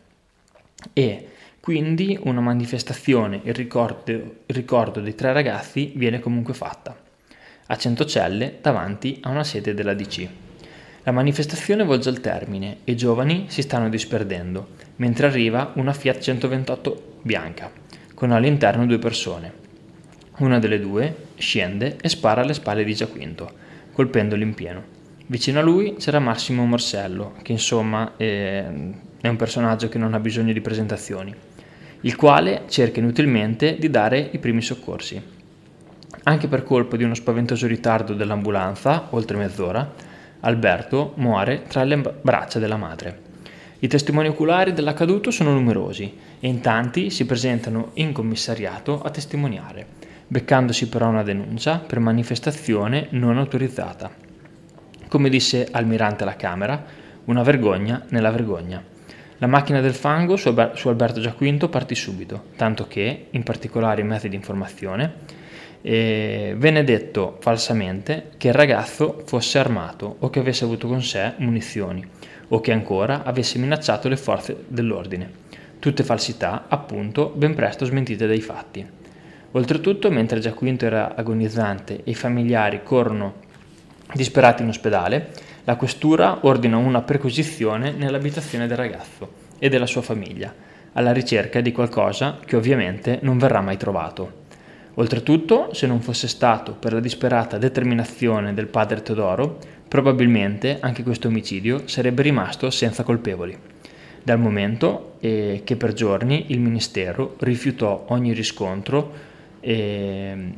E 0.93 1.27
quindi 1.59 2.19
una 2.23 2.41
manifestazione 2.41 3.41
in 3.43 3.53
ricordo, 3.53 4.11
in 4.11 4.31
ricordo 4.45 5.01
dei 5.01 5.15
tre 5.15 5.33
ragazzi 5.33 5.91
viene 5.95 6.19
comunque 6.19 6.53
fatta, 6.53 6.95
a 7.65 7.77
Centocelle 7.77 8.59
davanti 8.61 9.17
a 9.23 9.29
una 9.29 9.43
sede 9.43 9.73
della 9.73 9.95
DC. 9.95 10.48
La 11.03 11.11
manifestazione 11.13 11.85
volge 11.85 12.09
al 12.09 12.19
termine 12.19 12.79
e 12.83 12.91
i 12.91 12.97
giovani 12.97 13.45
si 13.47 13.61
stanno 13.61 13.87
disperdendo, 13.87 14.69
mentre 14.97 15.27
arriva 15.27 15.71
una 15.75 15.93
Fiat 15.93 16.19
128 16.19 17.19
bianca, 17.21 17.71
con 18.13 18.31
all'interno 18.31 18.85
due 18.85 18.99
persone. 18.99 19.53
Una 20.39 20.59
delle 20.59 20.79
due 20.79 21.27
scende 21.37 21.97
e 22.01 22.09
spara 22.09 22.41
alle 22.41 22.53
spalle 22.53 22.83
di 22.83 22.93
Giaquinto, 22.93 23.49
colpendolo 23.93 24.43
in 24.43 24.53
pieno. 24.53 24.83
Vicino 25.27 25.59
a 25.59 25.63
lui 25.63 25.95
c'era 25.97 26.19
Massimo 26.19 26.65
Morsello, 26.65 27.35
che 27.43 27.53
insomma 27.53 28.13
è 28.17 28.67
un 28.67 29.35
personaggio 29.37 29.87
che 29.87 29.97
non 29.97 30.13
ha 30.13 30.19
bisogno 30.19 30.51
di 30.51 30.61
presentazioni, 30.61 31.33
il 32.01 32.15
quale 32.17 32.63
cerca 32.67 32.99
inutilmente 32.99 33.77
di 33.77 33.89
dare 33.89 34.29
i 34.31 34.37
primi 34.37 34.61
soccorsi. 34.61 35.21
Anche 36.23 36.47
per 36.47 36.63
colpo 36.63 36.97
di 36.97 37.03
uno 37.03 37.15
spaventoso 37.15 37.67
ritardo 37.67 38.13
dell'ambulanza, 38.13 39.07
oltre 39.11 39.37
mezz'ora, 39.37 40.07
Alberto 40.41 41.13
muore 41.15 41.63
tra 41.63 41.83
le 41.83 41.97
braccia 41.97 42.59
della 42.59 42.77
madre. 42.77 43.27
I 43.79 43.87
testimoni 43.87 44.27
oculari 44.27 44.73
dell'accaduto 44.73 45.31
sono 45.31 45.53
numerosi 45.53 46.17
e 46.39 46.47
in 46.47 46.61
tanti 46.61 47.09
si 47.09 47.25
presentano 47.25 47.91
in 47.93 48.11
commissariato 48.11 49.01
a 49.01 49.09
testimoniare, 49.09 49.85
beccandosi 50.27 50.89
però 50.89 51.07
una 51.07 51.23
denuncia 51.23 51.79
per 51.79 51.99
manifestazione 51.99 53.07
non 53.11 53.37
autorizzata. 53.37 54.11
Come 55.07 55.29
disse 55.29 55.67
Almirante 55.71 56.23
alla 56.23 56.35
Camera, 56.35 56.85
una 57.25 57.43
vergogna 57.43 58.05
nella 58.09 58.31
vergogna. 58.31 58.83
La 59.37 59.47
macchina 59.47 59.79
del 59.79 59.93
fango 59.93 60.35
su 60.35 60.49
Alberto 60.49 61.21
Giaquinto 61.21 61.69
partì 61.69 61.95
subito, 61.95 62.47
tanto 62.57 62.87
che, 62.87 63.27
in 63.29 63.43
particolare 63.43 64.01
i 64.01 64.05
mezzi 64.05 64.27
di 64.27 64.35
informazione, 64.35 65.13
e 65.81 66.53
venne 66.57 66.83
detto 66.83 67.37
falsamente 67.39 68.31
che 68.37 68.49
il 68.49 68.53
ragazzo 68.53 69.21
fosse 69.25 69.59
armato 69.59 70.17
o 70.19 70.29
che 70.29 70.39
avesse 70.39 70.65
avuto 70.65 70.87
con 70.87 71.01
sé 71.01 71.33
munizioni 71.37 72.05
o 72.49 72.59
che 72.59 72.71
ancora 72.71 73.23
avesse 73.23 73.59
minacciato 73.59 74.09
le 74.09 74.17
forze 74.17 74.63
dell'ordine. 74.67 75.47
Tutte 75.79 76.03
falsità, 76.03 76.65
appunto, 76.67 77.31
ben 77.33 77.55
presto 77.55 77.85
smentite 77.85 78.27
dai 78.27 78.41
fatti. 78.41 78.85
Oltretutto, 79.51 80.11
mentre 80.11 80.39
Giaquinto 80.39 80.85
era 80.85 81.15
agonizzante 81.15 82.03
e 82.03 82.11
i 82.11 82.15
familiari 82.15 82.81
corrono 82.83 83.35
disperati 84.13 84.63
in 84.63 84.69
ospedale, 84.69 85.29
la 85.63 85.75
questura 85.75 86.39
ordina 86.41 86.77
una 86.77 87.01
perquisizione 87.01 87.91
nell'abitazione 87.91 88.67
del 88.67 88.77
ragazzo 88.77 89.31
e 89.59 89.69
della 89.69 89.85
sua 89.85 90.01
famiglia, 90.01 90.53
alla 90.93 91.13
ricerca 91.13 91.61
di 91.61 91.71
qualcosa 91.71 92.39
che 92.43 92.55
ovviamente 92.55 93.19
non 93.21 93.37
verrà 93.37 93.61
mai 93.61 93.77
trovato. 93.77 94.38
Oltretutto, 94.95 95.69
se 95.73 95.87
non 95.87 96.01
fosse 96.01 96.27
stato 96.27 96.73
per 96.73 96.93
la 96.93 96.99
disperata 96.99 97.57
determinazione 97.57 98.53
del 98.53 98.67
padre 98.67 99.01
Teodoro, 99.01 99.57
probabilmente 99.87 100.77
anche 100.79 101.03
questo 101.03 101.27
omicidio 101.27 101.87
sarebbe 101.87 102.21
rimasto 102.21 102.69
senza 102.69 103.03
colpevoli, 103.03 103.57
dal 104.23 104.39
momento 104.39 105.15
eh, 105.19 105.61
che 105.63 105.75
per 105.75 105.93
giorni 105.93 106.45
il 106.49 106.59
Ministero 106.59 107.35
rifiutò 107.39 108.05
ogni 108.09 108.33
riscontro 108.33 109.11
eh, 109.59 110.53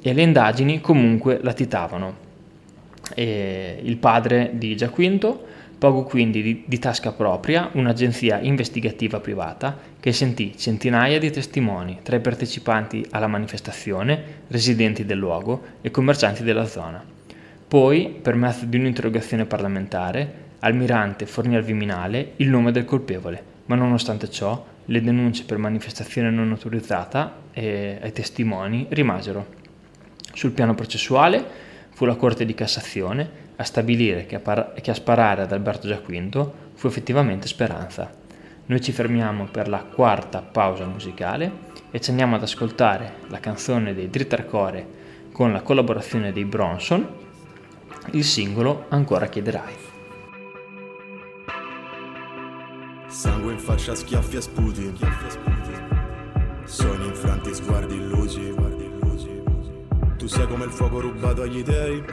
e 0.00 0.12
le 0.12 0.22
indagini 0.22 0.80
comunque 0.80 1.38
latitavano. 1.42 2.28
E 3.14 3.80
il 3.82 3.96
padre 3.96 4.52
di 4.54 4.76
Giaquinto 4.76 5.46
Pagò 5.80 6.02
quindi 6.02 6.42
di, 6.42 6.64
di, 6.66 6.78
tasca 6.78 7.12
propria 7.12 7.70
un'agenzia 7.72 8.38
investigativa 8.40 9.18
privata 9.18 9.78
che 9.98 10.12
sentì 10.12 10.52
centinaia 10.54 11.18
di 11.18 11.30
testimoni 11.30 12.00
tra 12.02 12.16
i 12.16 12.20
partecipanti 12.20 13.06
alla 13.12 13.26
manifestazione, 13.26 14.42
residenti 14.48 15.06
del 15.06 15.16
luogo 15.16 15.62
e 15.80 15.90
commercianti 15.90 16.42
della 16.42 16.66
zona. 16.66 17.02
Poi, 17.66 18.14
per 18.20 18.34
mezzo 18.34 18.66
di 18.66 18.76
un'interrogazione 18.76 19.46
parlamentare, 19.46 20.48
Almirante 20.58 21.24
fornì 21.24 21.56
al 21.56 21.62
Viminale 21.62 22.32
il 22.36 22.50
nome 22.50 22.72
del 22.72 22.84
colpevole, 22.84 23.42
ma 23.64 23.74
nonostante 23.74 24.28
ciò 24.28 24.62
Le 24.84 25.00
denunce 25.00 25.44
per 25.44 25.56
manifestazione 25.56 26.28
non 26.28 26.50
autorizzata 26.50 27.36
e 27.52 27.98
ai 28.02 28.12
testimoni 28.12 28.84
rimasero. 28.90 29.46
Sul 30.34 30.50
piano 30.50 30.74
processuale 30.74 31.42
fu 31.88 32.04
la 32.04 32.16
Corte 32.16 32.44
di 32.44 32.52
Cassazione 32.52 33.48
a 33.60 33.64
stabilire 33.64 34.24
che 34.24 34.36
a, 34.36 34.40
par- 34.40 34.72
che 34.80 34.90
a 34.90 34.94
sparare 34.94 35.42
ad 35.42 35.52
Alberto 35.52 35.86
Giaquinto 35.86 36.68
fu 36.74 36.86
effettivamente 36.86 37.46
Speranza. 37.46 38.10
Noi 38.64 38.80
ci 38.80 38.90
fermiamo 38.90 39.48
per 39.50 39.68
la 39.68 39.82
quarta 39.82 40.40
pausa 40.40 40.86
musicale 40.86 41.68
e 41.90 42.00
ci 42.00 42.08
andiamo 42.08 42.36
ad 42.36 42.42
ascoltare 42.42 43.16
la 43.28 43.38
canzone 43.38 43.92
dei 43.92 44.08
Drittercore 44.08 44.98
con 45.32 45.52
la 45.52 45.60
collaborazione 45.60 46.32
dei 46.32 46.46
Bronson, 46.46 47.06
il 48.12 48.24
singolo 48.24 48.86
Ancora 48.88 49.26
chiederai. 49.26 49.74
Sangue 53.08 53.52
in 53.52 53.58
faccia, 53.58 53.94
schiaffi 53.94 54.36
e 54.36 54.40
sputi. 54.40 54.92
Sogni 56.64 57.06
infranti, 57.06 57.52
sguardi 57.52 57.94
illusi. 57.94 58.54
Tu 60.16 60.26
sei 60.26 60.46
come 60.46 60.64
il 60.64 60.70
fuoco 60.70 61.00
rubato 61.00 61.42
agli 61.42 61.62
dei. 61.62 62.04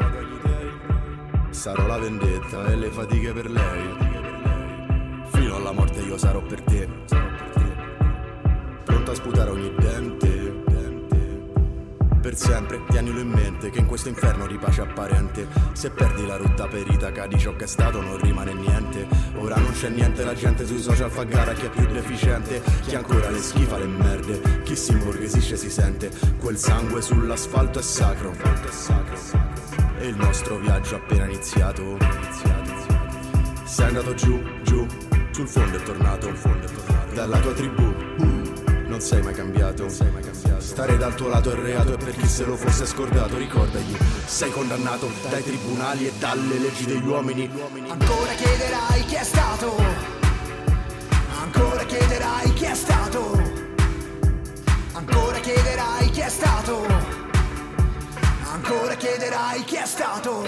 Sarò 1.57 1.87
la 1.87 1.97
vendetta 1.97 2.67
e 2.67 2.75
le 2.75 2.91
fatiche 2.91 3.33
per 3.33 3.49
lei. 3.49 3.95
Fino 5.31 5.55
alla 5.55 5.71
morte 5.71 6.01
io 6.01 6.15
sarò 6.15 6.39
per 6.39 6.61
te. 6.61 6.87
Pronto 8.85 9.11
a 9.11 9.15
sputare 9.15 9.49
ogni 9.49 9.73
dente 9.79 10.37
per 12.21 12.35
sempre, 12.35 12.83
tienilo 12.89 13.21
in 13.21 13.29
mente 13.29 13.69
che 13.69 13.79
in 13.79 13.85
questo 13.87 14.09
inferno 14.09 14.45
di 14.47 14.57
pace 14.57 14.81
apparente, 14.81 15.47
se 15.71 15.89
perdi 15.89 16.27
la 16.27 16.35
rotta 16.35 16.67
perita, 16.67 17.11
cadi 17.11 17.39
ciò 17.39 17.55
che 17.55 17.63
è 17.63 17.67
stato, 17.67 18.01
non 18.01 18.17
rimane 18.17 18.53
niente. 18.53 19.07
Ora 19.37 19.55
non 19.55 19.71
c'è 19.71 19.89
niente, 19.89 20.23
la 20.23 20.35
gente 20.35 20.65
sui 20.65 20.81
social 20.81 21.09
fa 21.09 21.23
gara 21.23 21.53
chi 21.53 21.65
è 21.65 21.69
più 21.69 21.87
deficiente, 21.87 22.61
chi 22.81 22.95
ancora 22.95 23.29
le 23.31 23.39
schifa 23.39 23.77
le 23.77 23.87
merde, 23.87 24.61
chi 24.63 24.75
si 24.75 24.91
imborghesisce 24.91 25.55
si 25.55 25.71
sente, 25.71 26.11
quel 26.37 26.57
sangue 26.57 27.01
sull'asfalto 27.01 27.79
è 27.79 27.81
sacro. 27.81 29.56
E 29.99 30.07
il 30.07 30.15
nostro 30.15 30.57
viaggio 30.57 30.95
appena 30.95 31.25
iniziato. 31.25 31.97
Sei 33.63 33.87
andato 33.87 34.13
giù, 34.13 34.41
giù, 34.63 34.85
sul 35.31 35.47
fondo 35.47 35.77
è 35.77 35.81
tornato, 35.81 36.31
dalla 37.13 37.39
tua 37.39 37.53
tribù. 37.53 37.93
Non 38.87 39.01
sei 39.01 39.21
mai 39.23 39.33
cambiato. 39.33 39.89
Stare 40.59 40.97
dal 40.97 41.15
tuo 41.15 41.29
lato 41.29 41.51
è 41.51 41.55
reato 41.55 41.93
e 41.93 41.97
per 41.97 42.15
chi 42.15 42.27
se 42.27 42.45
lo 42.45 42.55
fosse 42.55 42.85
scordato 42.85 43.37
ricordagli 43.37 43.95
Sei 44.25 44.51
condannato 44.51 45.09
dai 45.29 45.41
tribunali 45.41 46.05
e 46.07 46.11
dalle 46.19 46.59
leggi 46.59 46.85
degli 46.85 47.05
uomini 47.05 47.49
Ancora 47.87 48.33
chiederai 48.33 49.05
chi 49.05 49.15
è 49.15 49.23
stato 49.23 49.75
Ancora 51.41 51.83
chiederai 51.83 52.53
chi 52.53 52.65
è 52.65 52.75
stato 52.75 53.41
Ancora 54.93 55.39
chiederai 55.39 56.09
chi 56.11 56.19
è 56.19 56.29
stato 56.29 57.16
Ancora 58.57 58.95
chiederai 58.95 59.63
chi 59.65 59.75
è 59.75 59.85
stato. 59.85 60.41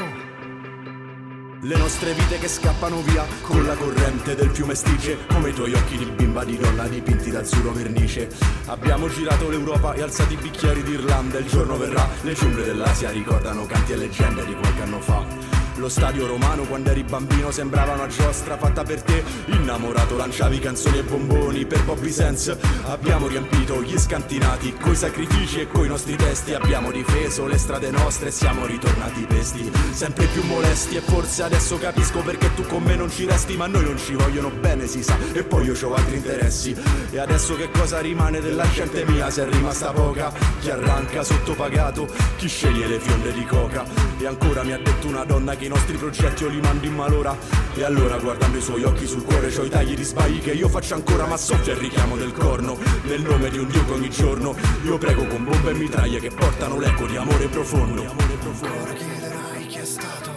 Le 1.62 1.78
nostre 1.78 2.14
vite 2.14 2.40
che 2.40 2.48
scappano 2.48 3.02
via 3.04 3.24
con 3.44 3.64
la 3.64 3.76
corrente 3.76 4.34
del 4.34 4.50
fiume 4.50 4.74
Stice 4.74 5.28
Come 5.28 5.50
i 5.50 5.54
tuoi 5.54 5.74
occhi 5.76 5.96
di 5.96 6.06
bimba 6.06 6.44
di 6.44 6.58
donna 6.58 6.88
dipinti 6.88 7.30
d'azzurro 7.30 7.72
vernice. 7.72 8.28
Abbiamo 8.66 9.10
girato 9.10 9.48
l'Europa 9.48 9.94
e 9.94 10.02
alzati 10.02 10.34
i 10.34 10.38
bicchieri 10.38 10.82
d'Irlanda 10.82 11.38
Il 11.38 11.48
giorno 11.48 11.78
verrà, 11.78 12.08
le 12.22 12.34
giungle 12.34 12.64
dell'Asia 12.64 13.12
ricordano 13.12 13.68
canti 13.68 13.92
e 13.92 13.98
leggende 13.98 14.44
di 14.44 14.56
qualche 14.56 14.82
anno 14.82 15.02
fa 15.02 15.59
lo 15.80 15.90
stadio 15.90 16.28
romano 16.28 16.64
quando 16.64 16.90
eri 16.90 17.04
bambino 17.04 17.52
sembrava 17.52 17.94
una 17.94 18.08
giostra 18.08 18.58
fatta 18.58 18.84
per 18.84 19.02
te. 19.02 19.24
Innamorato 19.46 20.16
lanciavi 20.18 20.60
canzoni 20.60 21.00
e 21.00 21.04
bomboni 21.04 21.66
per 21.66 21.84
Bobby 21.86 22.12
Sense 22.12 22.58
Abbiamo 22.86 23.28
riempito 23.28 23.82
gli 23.82 23.98
scantinati 23.98 24.74
coi 24.74 24.96
sacrifici 24.96 25.62
e 25.62 25.68
coi 25.68 25.88
nostri 25.88 26.16
testi. 26.16 26.54
Abbiamo 26.54 26.92
difeso 26.92 27.46
le 27.46 27.58
strade 27.58 27.92
nostre 27.92 28.28
e 28.28 28.32
siamo 28.32 28.66
ritornati 28.66 29.26
pesti. 29.26 29.72
Sempre 29.92 30.26
più 30.28 30.44
molesti 30.44 30.98
e 30.98 31.02
forse 31.02 31.44
adesso 31.44 31.78
capisco 31.78 32.22
perché 32.22 32.54
tu 32.54 32.64
con 32.64 32.84
me 32.84 32.96
non 32.96 33.10
ci 33.10 33.26
resti. 33.26 33.56
Ma 33.56 33.68
noi 33.68 33.84
non 33.84 33.98
ci 33.98 34.14
vogliono 34.16 34.50
bene 34.50 34.86
si 34.86 35.02
sa 35.02 35.18
e 35.34 35.44
poi 35.44 35.66
io 35.66 35.76
ho 35.82 35.94
altri 35.94 36.18
interessi. 36.18 36.76
E 37.12 37.18
adesso 37.20 37.56
che 37.56 37.72
cosa 37.72 38.00
rimane 38.02 38.42
della 38.42 38.70
gente 38.70 39.06
mia 39.06 39.30
se 39.30 39.48
è 39.48 39.50
rimasta 39.50 39.92
poca? 39.92 40.32
Chi 40.60 40.70
arranca 40.70 41.24
sottopagato, 41.24 42.08
chi 42.38 42.48
sceglie 42.48 42.88
le 42.88 43.00
fionde 43.00 43.32
di 43.32 43.46
coca 43.46 44.09
E 44.22 44.28
ancora 44.28 44.64
mi 44.64 44.74
ha 44.74 44.78
detto 44.78 45.08
una 45.08 45.24
donna 45.24 45.56
che 45.56 45.66
i 45.66 45.70
nostri 45.70 45.96
progetti 45.96 46.44
io 46.44 46.50
li 46.50 46.60
mando 46.60 46.86
in 46.86 46.94
malora. 46.94 47.38
E 47.74 47.84
allora 47.86 48.18
guardando 48.18 48.58
i 48.58 48.62
suoi 48.62 48.84
occhi 48.84 49.08
sul 49.08 49.24
cuore 49.24 49.50
c'ho 49.50 49.64
i 49.64 49.70
tagli 49.70 49.96
di 49.96 50.04
sbagli 50.04 50.42
che 50.42 50.52
io 50.52 50.68
faccio 50.68 50.96
ancora 50.96 51.26
Ma 51.26 51.38
soffia 51.38 51.72
il 51.72 51.80
richiamo 51.80 52.18
del 52.18 52.34
corno 52.34 52.78
Nel 53.04 53.22
nome 53.22 53.50
di 53.50 53.58
un 53.60 53.68
dio 53.68 53.86
ogni 53.94 54.10
giorno 54.10 54.56
Io 54.84 54.98
prego 54.98 55.26
con 55.28 55.46
bombe 55.46 55.70
e 55.70 55.74
mitraglie 55.76 56.20
che 56.20 56.32
portano 56.32 56.78
l'eco 56.78 57.06
di 57.06 57.16
amore 57.16 57.48
profondo. 57.48 58.02
Ancora 58.02 58.94
chiederai 58.94 59.66
chi 59.68 59.78
è 59.78 59.86
stato. 59.86 60.32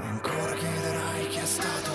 Ancora 0.00 0.52
chiederai 0.54 1.28
chi 1.28 1.38
è 1.38 1.46
stato. 1.46 1.90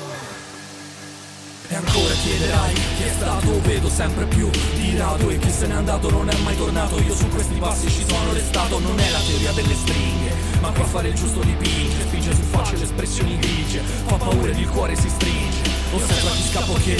E 1.67 1.75
ancora 1.75 2.13
chiederai 2.13 2.73
chi 2.73 2.81
è 2.81 2.90
stato, 3.21 3.61
vedo 3.61 3.87
sempre 3.87 4.25
più 4.25 4.49
tirato 4.49 5.29
E 5.29 5.37
chi 5.37 5.51
se 5.51 5.67
n'è 5.67 5.75
andato 5.75 6.09
non 6.09 6.27
è 6.27 6.35
mai 6.43 6.57
tornato. 6.57 6.99
Io 6.99 7.15
su 7.15 7.27
questi 7.29 7.53
passi 7.55 7.87
ci 7.89 8.03
sono 8.07 8.33
restato 8.33 8.79
Non 8.79 8.99
è 8.99 9.09
la 9.11 9.19
teoria 9.19 9.51
delle 9.51 9.75
stringhe 9.75 10.33
Ma 10.59 10.71
qua 10.71 10.83
fare 10.85 11.09
il 11.09 11.13
giusto 11.13 11.41
dipinge 11.41 12.01
Spinge 12.01 12.33
su 12.33 12.41
facce 12.41 12.77
le 12.77 12.83
espressioni 12.83 13.37
grigie 13.37 13.81
Fa 13.81 14.15
paura 14.15 14.49
ed 14.49 14.57
il 14.57 14.69
cuore 14.69 14.95
si 14.95 15.09
stringe 15.09 15.69
Osserva 15.93 16.29
chi 16.31 16.43
scappa 16.49 16.71
o 16.71 16.75
chi 16.75 16.93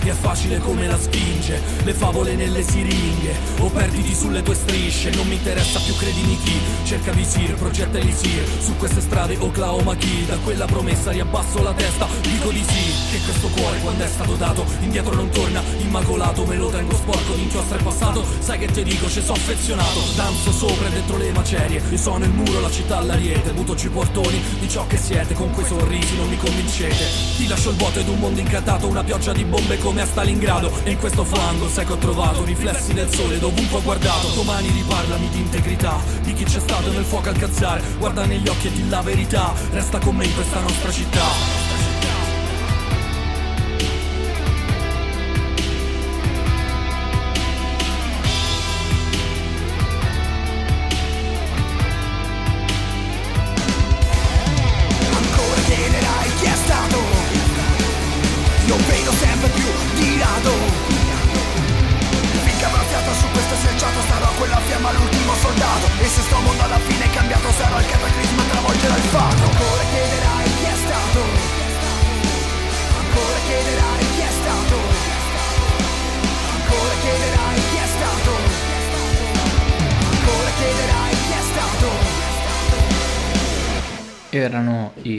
E 0.00 0.10
è 0.10 0.14
facile 0.14 0.58
come 0.58 0.86
la 0.86 0.98
spinge 0.98 1.60
Le 1.82 1.92
favole 1.92 2.34
nelle 2.34 2.62
siringhe 2.62 3.34
O 3.58 3.68
perditi 3.68 4.14
sulle 4.14 4.42
tue 4.42 4.54
strisce 4.54 5.10
Non 5.10 5.26
mi 5.26 5.34
interessa 5.34 5.80
più 5.80 5.94
credimi 5.96 6.38
chi. 6.42 6.52
Cerca 6.84 7.12
visir, 7.12 7.54
progetta 7.54 7.98
elisir 7.98 8.44
Su 8.60 8.76
queste 8.76 9.00
strade 9.00 9.36
Oklahoma 9.38 9.96
chi. 9.96 10.24
Da 10.26 10.36
quella 10.38 10.66
promessa 10.66 11.10
riabbasso 11.10 11.62
la 11.62 11.72
testa 11.72 12.06
Dico 12.22 12.50
di 12.50 12.64
sì 12.66 12.92
Che 13.10 13.20
questo 13.24 13.48
cuore 13.48 13.78
quando 13.80 14.04
è 14.04 14.08
stato 14.08 14.34
dato 14.34 14.64
Indietro 14.80 15.14
non 15.14 15.28
torna 15.30 15.62
Immacolato 15.80 16.46
me 16.46 16.56
lo 16.56 16.68
tengo 16.68 16.94
sporco 16.94 17.34
D'inchiostro 17.34 17.78
è 17.78 17.82
passato 17.82 18.24
Sai 18.38 18.58
che 18.58 18.66
te 18.66 18.82
dico 18.82 19.08
ci 19.08 19.20
sono 19.20 19.36
affezionato 19.36 20.00
Danzo 20.14 20.52
sopra 20.52 20.86
e 20.86 20.90
dentro 20.90 21.16
le 21.16 21.32
macerie 21.32 21.82
Io 21.90 21.96
sono 21.96 22.24
il 22.24 22.30
muro, 22.30 22.60
la 22.60 22.70
città, 22.70 23.00
l'ariete 23.00 23.52
Butoci 23.52 23.86
i 23.86 23.90
portoni 23.90 24.40
di 24.60 24.68
ciò 24.68 24.86
che 24.86 24.96
siete 24.96 25.34
Con 25.34 25.50
quei 25.50 25.66
sorrisi 25.66 26.16
non 26.16 26.28
mi 26.28 26.36
convincete 26.36 27.04
Ti 27.36 27.46
lascio 27.46 27.70
il 27.70 27.76
vuoto 27.76 27.98
ed 27.98 28.08
un 28.08 28.18
mondo 28.18 28.40
incantato 28.40 28.86
Una 28.86 29.02
pioggia 29.02 29.32
di 29.32 29.44
bombe 29.44 29.76
come 29.88 30.02
a 30.02 30.06
Stalingrado. 30.06 30.70
E 30.84 30.90
in 30.90 30.98
questo 30.98 31.24
fango 31.24 31.66
sai 31.66 31.86
che 31.86 31.92
ho 31.92 31.96
trovato 31.96 32.44
Riflessi 32.44 32.92
del 32.92 33.10
sole 33.10 33.38
dovunque 33.38 33.78
ho 33.78 33.82
guardato. 33.82 34.28
Domani 34.34 34.68
riparlami 34.68 35.28
di 35.30 35.38
integrità 35.38 35.96
Di 36.22 36.34
chi 36.34 36.44
c'è 36.44 36.60
stato 36.60 36.90
nel 36.92 37.04
fuoco 37.04 37.30
al 37.30 37.38
cazzare. 37.38 37.82
Guarda 37.98 38.26
negli 38.26 38.48
occhi 38.48 38.66
e 38.66 38.72
di 38.72 38.88
la 38.88 39.00
verità 39.00 39.54
Resta 39.70 39.98
con 39.98 40.16
me 40.16 40.26
in 40.26 40.34
questa 40.34 40.60
nostra 40.60 40.92
città 40.92 41.67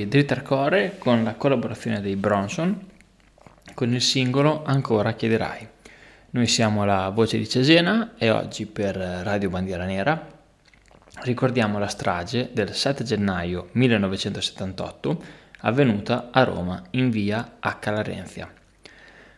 erano 0.09 0.15
i 0.15 0.17
Drittercore 0.23 0.95
con 0.97 1.23
la 1.23 1.35
collaborazione 1.35 2.01
dei 2.01 2.15
Bronson 2.15 2.87
con 3.75 3.93
il 3.93 4.01
singolo 4.01 4.63
Ancora 4.65 5.13
chiederai. 5.13 5.67
Noi 6.31 6.47
siamo 6.47 6.83
la 6.83 7.09
voce 7.09 7.37
di 7.37 7.47
Cesena 7.47 8.13
e 8.17 8.29
oggi 8.31 8.65
per 8.65 8.95
Radio 8.95 9.49
Bandiera 9.49 9.85
Nera 9.85 10.37
ricordiamo 11.21 11.79
la 11.79 11.87
strage 11.87 12.49
del 12.51 12.73
7 12.73 13.03
gennaio 13.03 13.69
1978 13.73 15.23
avvenuta 15.61 16.29
a 16.31 16.43
Roma 16.43 16.81
in 16.91 17.09
via 17.09 17.57
H. 17.59 17.89
Larenzia. 17.91 18.51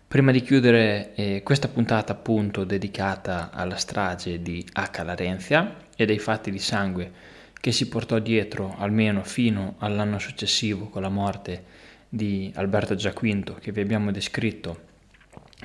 Prima 0.07 0.31
di 0.31 0.41
chiudere 0.41 1.13
eh, 1.15 1.41
questa 1.43 1.67
puntata 1.67 2.13
appunto 2.13 2.63
dedicata 2.63 3.49
alla 3.51 3.77
strage 3.77 4.41
di 4.41 4.65
H. 4.73 5.03
Larenzia 5.03 5.75
e 5.95 6.05
dei 6.05 6.19
fatti 6.19 6.51
di 6.51 6.59
sangue 6.59 7.11
che 7.61 7.71
si 7.71 7.87
portò 7.87 8.19
dietro 8.19 8.75
almeno 8.77 9.23
fino 9.23 9.75
all'anno 9.77 10.17
successivo 10.17 10.89
con 10.89 11.03
la 11.03 11.09
morte 11.09 11.63
di 12.09 12.51
Alberto 12.55 12.95
Giaquinto 12.95 13.53
che 13.53 13.71
vi 13.71 13.81
abbiamo 13.81 14.11
descritto 14.11 14.89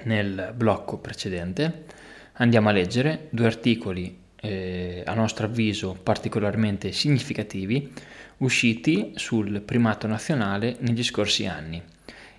nel 0.04 0.52
blocco 0.54 0.98
precedente, 0.98 1.86
andiamo 2.34 2.68
a 2.68 2.72
leggere 2.72 3.28
due 3.30 3.46
articoli 3.46 4.16
eh, 4.36 5.02
a 5.06 5.14
nostro 5.14 5.46
avviso 5.46 5.98
particolarmente 6.00 6.92
significativi 6.92 7.90
usciti 8.38 9.12
sul 9.14 9.62
primato 9.62 10.06
nazionale 10.06 10.76
negli 10.80 11.02
scorsi 11.02 11.46
anni. 11.46 11.82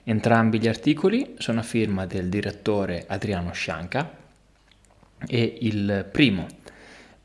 Entrambi 0.04 0.60
gli 0.60 0.68
articoli 0.68 1.34
sono 1.40 1.62
a 1.62 1.64
firma 1.64 2.06
del 2.06 2.30
direttore 2.30 3.06
Adriano 3.08 3.52
Scianca 3.52 4.16
e 5.28 5.58
il 5.62 6.08
primo 6.10 6.46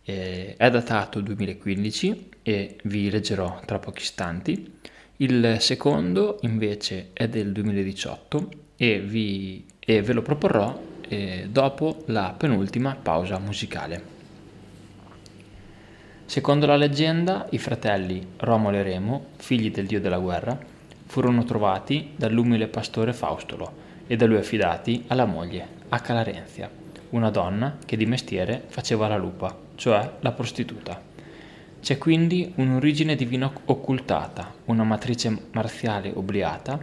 eh, 0.05 0.55
è 0.57 0.71
datato 0.71 1.21
2015 1.21 2.29
e 2.43 2.77
vi 2.85 3.11
leggerò 3.11 3.61
tra 3.65 3.79
pochi 3.79 4.03
istanti. 4.03 4.79
Il 5.17 5.57
secondo 5.61 6.39
invece 6.43 7.11
è 7.13 7.29
del 7.29 7.53
2018 7.53 8.49
e, 8.77 9.01
vi, 9.01 9.65
e 9.79 10.03
ve 10.03 10.13
lo 10.13 10.23
proporrò 10.23 10.81
eh, 11.09 11.47
dopo 11.51 12.03
la 12.07 12.35
penultima 12.37 12.97
pausa 13.01 13.39
musicale. 13.39 14.11
Secondo 16.25 16.65
la 16.65 16.77
leggenda, 16.77 17.47
i 17.51 17.59
fratelli 17.59 18.27
Romolo 18.39 18.79
e 18.79 18.83
Remo, 18.83 19.27
figli 19.37 19.71
del 19.71 19.87
dio 19.87 20.01
della 20.01 20.19
guerra, 20.19 20.59
furono 21.05 21.45
trovati 21.45 22.13
dall'umile 22.17 22.69
pastore 22.69 23.13
Faustolo 23.13 23.91
e 24.07 24.17
da 24.17 24.25
lui 24.25 24.39
affidati 24.39 25.05
alla 25.09 25.27
moglie, 25.27 25.81
Acca 25.91 26.15
Larenzia, 26.15 26.71
una 27.11 27.29
donna 27.29 27.77
che 27.85 27.99
di 27.99 28.07
mestiere 28.07 28.65
faceva 28.67 29.09
la 29.09 29.19
lupa, 29.19 29.62
cioè 29.83 30.13
la 30.21 30.31
prostituta. 30.31 31.03
C'è 31.81 31.99
quindi 31.99 32.53
un'origine 32.55 33.17
divina 33.17 33.53
occultata, 33.65 34.55
una 34.67 34.85
matrice 34.85 35.37
marziale 35.51 36.13
obliata 36.15 36.79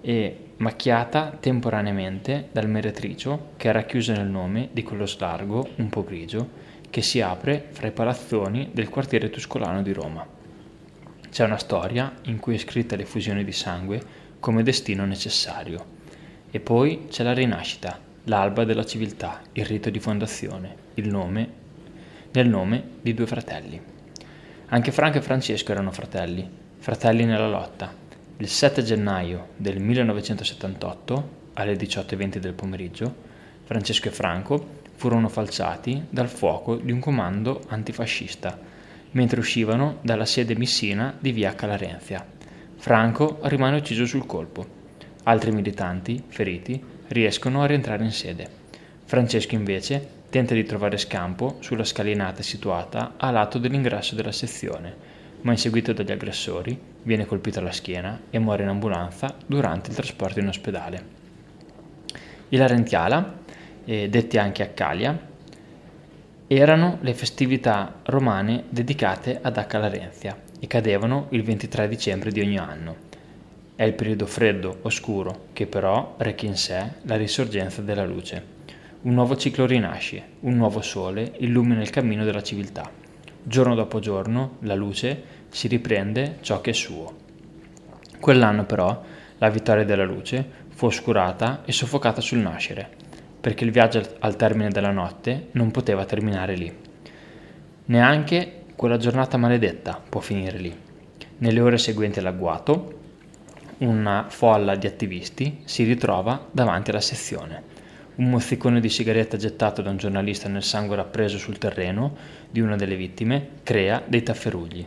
e 0.00 0.50
macchiata 0.58 1.36
temporaneamente 1.40 2.48
dal 2.52 2.68
meretricio 2.68 3.54
che 3.56 3.70
è 3.70 3.72
racchiuso 3.72 4.12
nel 4.12 4.28
nome 4.28 4.68
di 4.70 4.84
quello 4.84 5.04
slargo 5.04 5.70
un 5.78 5.88
po' 5.88 6.04
grigio 6.04 6.48
che 6.90 7.02
si 7.02 7.20
apre 7.20 7.70
fra 7.72 7.88
i 7.88 7.92
palazzoni 7.92 8.70
del 8.72 8.88
quartiere 8.88 9.28
tuscolano 9.28 9.82
di 9.82 9.92
Roma. 9.92 10.24
C'è 11.28 11.44
una 11.44 11.58
storia 11.58 12.14
in 12.26 12.38
cui 12.38 12.54
è 12.54 12.58
scritta 12.58 12.94
l'effusione 12.94 13.42
di 13.42 13.50
sangue 13.50 14.00
come 14.38 14.62
destino 14.62 15.04
necessario. 15.04 15.84
E 16.52 16.60
poi 16.60 17.06
c'è 17.08 17.24
la 17.24 17.34
rinascita, 17.34 17.98
l'alba 18.24 18.62
della 18.62 18.86
civiltà, 18.86 19.40
il 19.54 19.64
rito 19.64 19.90
di 19.90 19.98
fondazione, 19.98 20.76
il 20.94 21.08
nome, 21.08 21.61
nel 22.32 22.48
nome 22.48 22.82
di 23.00 23.14
due 23.14 23.26
fratelli. 23.26 23.80
Anche 24.66 24.92
Franco 24.92 25.18
e 25.18 25.22
Francesco 25.22 25.72
erano 25.72 25.92
fratelli, 25.92 26.48
fratelli 26.78 27.24
nella 27.24 27.48
lotta. 27.48 27.94
Il 28.38 28.48
7 28.48 28.82
gennaio 28.82 29.48
del 29.56 29.78
1978, 29.80 31.28
alle 31.54 31.74
18.20 31.74 32.38
del 32.38 32.54
pomeriggio, 32.54 33.14
Francesco 33.64 34.08
e 34.08 34.12
Franco 34.12 34.80
furono 34.94 35.28
falciati 35.28 36.06
dal 36.08 36.28
fuoco 36.28 36.76
di 36.76 36.92
un 36.92 37.00
comando 37.00 37.62
antifascista 37.68 38.58
mentre 39.12 39.40
uscivano 39.40 39.98
dalla 40.00 40.24
sede 40.24 40.56
missina 40.56 41.14
di 41.18 41.32
via 41.32 41.54
Calarenzia. 41.54 42.24
Franco 42.76 43.38
rimane 43.42 43.76
ucciso 43.76 44.06
sul 44.06 44.26
colpo. 44.26 44.80
Altri 45.24 45.52
militanti, 45.52 46.22
feriti, 46.26 46.82
riescono 47.08 47.62
a 47.62 47.66
rientrare 47.66 48.04
in 48.04 48.10
sede. 48.10 48.48
Francesco 49.04 49.54
invece 49.54 50.20
tenta 50.32 50.54
di 50.54 50.64
trovare 50.64 50.96
scampo 50.96 51.58
sulla 51.60 51.84
scalinata 51.84 52.40
situata 52.42 53.16
a 53.18 53.30
lato 53.30 53.58
dell'ingresso 53.58 54.14
della 54.14 54.32
sezione, 54.32 54.96
ma 55.42 55.50
inseguito 55.50 55.92
dagli 55.92 56.10
aggressori 56.10 56.80
viene 57.02 57.26
colpito 57.26 57.58
alla 57.58 57.70
schiena 57.70 58.18
e 58.30 58.38
muore 58.38 58.62
in 58.62 58.70
ambulanza 58.70 59.36
durante 59.44 59.90
il 59.90 59.96
trasporto 59.96 60.40
in 60.40 60.48
ospedale. 60.48 61.04
Il 62.48 62.58
Larentiala 62.58 63.40
eh, 63.84 64.08
detti 64.08 64.38
anche 64.38 64.62
Accalia, 64.62 65.18
erano 66.46 66.96
le 67.02 67.12
festività 67.12 68.00
romane 68.04 68.64
dedicate 68.70 69.38
ad 69.42 69.58
Acca 69.58 69.76
Larenzia 69.76 70.34
e 70.58 70.66
cadevano 70.66 71.26
il 71.32 71.42
23 71.42 71.88
dicembre 71.88 72.32
di 72.32 72.40
ogni 72.40 72.56
anno. 72.56 73.10
È 73.76 73.82
il 73.84 73.92
periodo 73.92 74.24
freddo, 74.24 74.78
oscuro, 74.80 75.48
che 75.52 75.66
però 75.66 76.14
reca 76.16 76.46
in 76.46 76.56
sé 76.56 76.92
la 77.02 77.16
risorgenza 77.16 77.82
della 77.82 78.06
luce. 78.06 78.60
Un 79.02 79.14
nuovo 79.14 79.36
ciclo 79.36 79.66
rinasce, 79.66 80.22
un 80.40 80.54
nuovo 80.54 80.80
sole 80.80 81.32
illumina 81.38 81.82
il 81.82 81.90
cammino 81.90 82.24
della 82.24 82.42
civiltà. 82.42 82.88
Giorno 83.42 83.74
dopo 83.74 83.98
giorno 83.98 84.58
la 84.60 84.76
luce 84.76 85.22
si 85.48 85.66
riprende 85.66 86.38
ciò 86.40 86.60
che 86.60 86.70
è 86.70 86.72
suo. 86.72 87.16
Quell'anno 88.20 88.64
però 88.64 89.02
la 89.38 89.50
vittoria 89.50 89.84
della 89.84 90.04
luce 90.04 90.46
fu 90.68 90.86
oscurata 90.86 91.62
e 91.64 91.72
soffocata 91.72 92.20
sul 92.20 92.38
nascere 92.38 92.88
perché 93.40 93.64
il 93.64 93.72
viaggio 93.72 94.00
al 94.20 94.36
termine 94.36 94.68
della 94.68 94.92
notte 94.92 95.48
non 95.52 95.72
poteva 95.72 96.04
terminare 96.04 96.54
lì. 96.54 96.72
Neanche 97.86 98.66
quella 98.76 98.98
giornata 98.98 99.36
maledetta 99.36 100.00
può 100.08 100.20
finire 100.20 100.58
lì. 100.58 100.72
Nelle 101.38 101.60
ore 101.60 101.76
seguenti 101.76 102.20
all'agguato, 102.20 103.00
una 103.78 104.26
folla 104.28 104.76
di 104.76 104.86
attivisti 104.86 105.62
si 105.64 105.82
ritrova 105.82 106.46
davanti 106.52 106.90
alla 106.90 107.00
sezione. 107.00 107.71
Un 108.14 108.30
mozzicone 108.30 108.80
di 108.80 108.88
sigaretta 108.88 109.36
gettato 109.36 109.82
da 109.82 109.90
un 109.90 109.96
giornalista 109.96 110.48
nel 110.48 110.62
sangue 110.62 110.96
rappreso 110.96 111.38
sul 111.38 111.58
terreno 111.58 112.16
di 112.50 112.60
una 112.60 112.76
delle 112.76 112.96
vittime 112.96 113.48
crea 113.62 114.02
dei 114.06 114.22
tafferugli. 114.22 114.86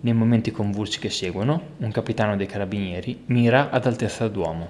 Nei 0.00 0.14
momenti 0.14 0.50
convulsi 0.50 0.98
che 0.98 1.10
seguono, 1.10 1.60
un 1.78 1.90
capitano 1.90 2.36
dei 2.36 2.46
carabinieri 2.46 3.22
mira 3.26 3.70
ad 3.70 3.86
altezza 3.86 4.28
d'uomo. 4.28 4.68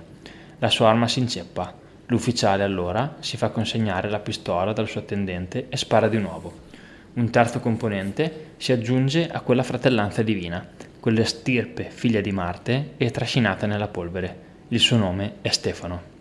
La 0.58 0.70
sua 0.70 0.88
arma 0.88 1.06
si 1.06 1.18
inceppa, 1.18 1.86
L'ufficiale 2.10 2.62
allora 2.62 3.16
si 3.20 3.36
fa 3.36 3.50
consegnare 3.50 4.08
la 4.08 4.18
pistola 4.18 4.72
dal 4.72 4.88
suo 4.88 5.00
attendente 5.00 5.66
e 5.68 5.76
spara 5.76 6.08
di 6.08 6.18
nuovo. 6.18 6.66
Un 7.14 7.28
terzo 7.28 7.60
componente 7.60 8.52
si 8.56 8.72
aggiunge 8.72 9.28
a 9.28 9.40
quella 9.40 9.62
fratellanza 9.62 10.22
divina, 10.22 10.66
quella 11.00 11.24
stirpe 11.24 11.90
figlia 11.90 12.22
di 12.22 12.32
Marte 12.32 12.92
e 12.96 13.10
trascinata 13.10 13.66
nella 13.66 13.88
polvere. 13.88 14.46
Il 14.68 14.80
suo 14.80 14.96
nome 14.96 15.34
è 15.42 15.48
Stefano. 15.48 16.17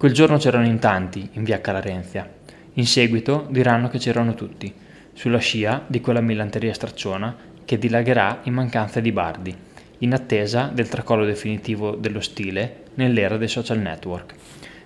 Quel 0.00 0.12
giorno 0.12 0.38
c'erano 0.38 0.64
in 0.64 0.78
tanti 0.78 1.28
in 1.32 1.44
via 1.44 1.60
Calarenzia. 1.60 2.26
In 2.72 2.86
seguito 2.86 3.46
diranno 3.50 3.90
che 3.90 3.98
c'erano 3.98 4.32
tutti, 4.32 4.72
sulla 5.12 5.36
scia 5.36 5.84
di 5.86 6.00
quella 6.00 6.22
millanteria 6.22 6.72
stracciona 6.72 7.36
che 7.66 7.76
dilagherà 7.76 8.40
in 8.44 8.54
mancanza 8.54 9.00
di 9.00 9.12
bardi, 9.12 9.54
in 9.98 10.14
attesa 10.14 10.70
del 10.72 10.88
tracollo 10.88 11.26
definitivo 11.26 11.96
dello 11.96 12.20
stile 12.20 12.84
nell'era 12.94 13.36
dei 13.36 13.48
social 13.48 13.78
network. 13.78 14.34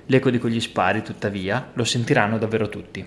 L'eco 0.07 0.31
di 0.31 0.41
quegli 0.41 0.59
spari, 0.59 1.03
tuttavia, 1.03 1.71
lo 1.75 1.85
sentiranno 1.85 2.37
davvero 2.37 2.69
tutti. 2.69 3.07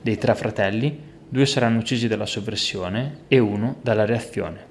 Dei 0.00 0.18
tre 0.18 0.34
fratelli, 0.34 0.98
due 1.28 1.46
saranno 1.46 1.78
uccisi 1.78 2.08
dalla 2.08 2.26
sovversione 2.26 3.18
e 3.28 3.38
uno 3.38 3.76
dalla 3.80 4.04
reazione. 4.04 4.66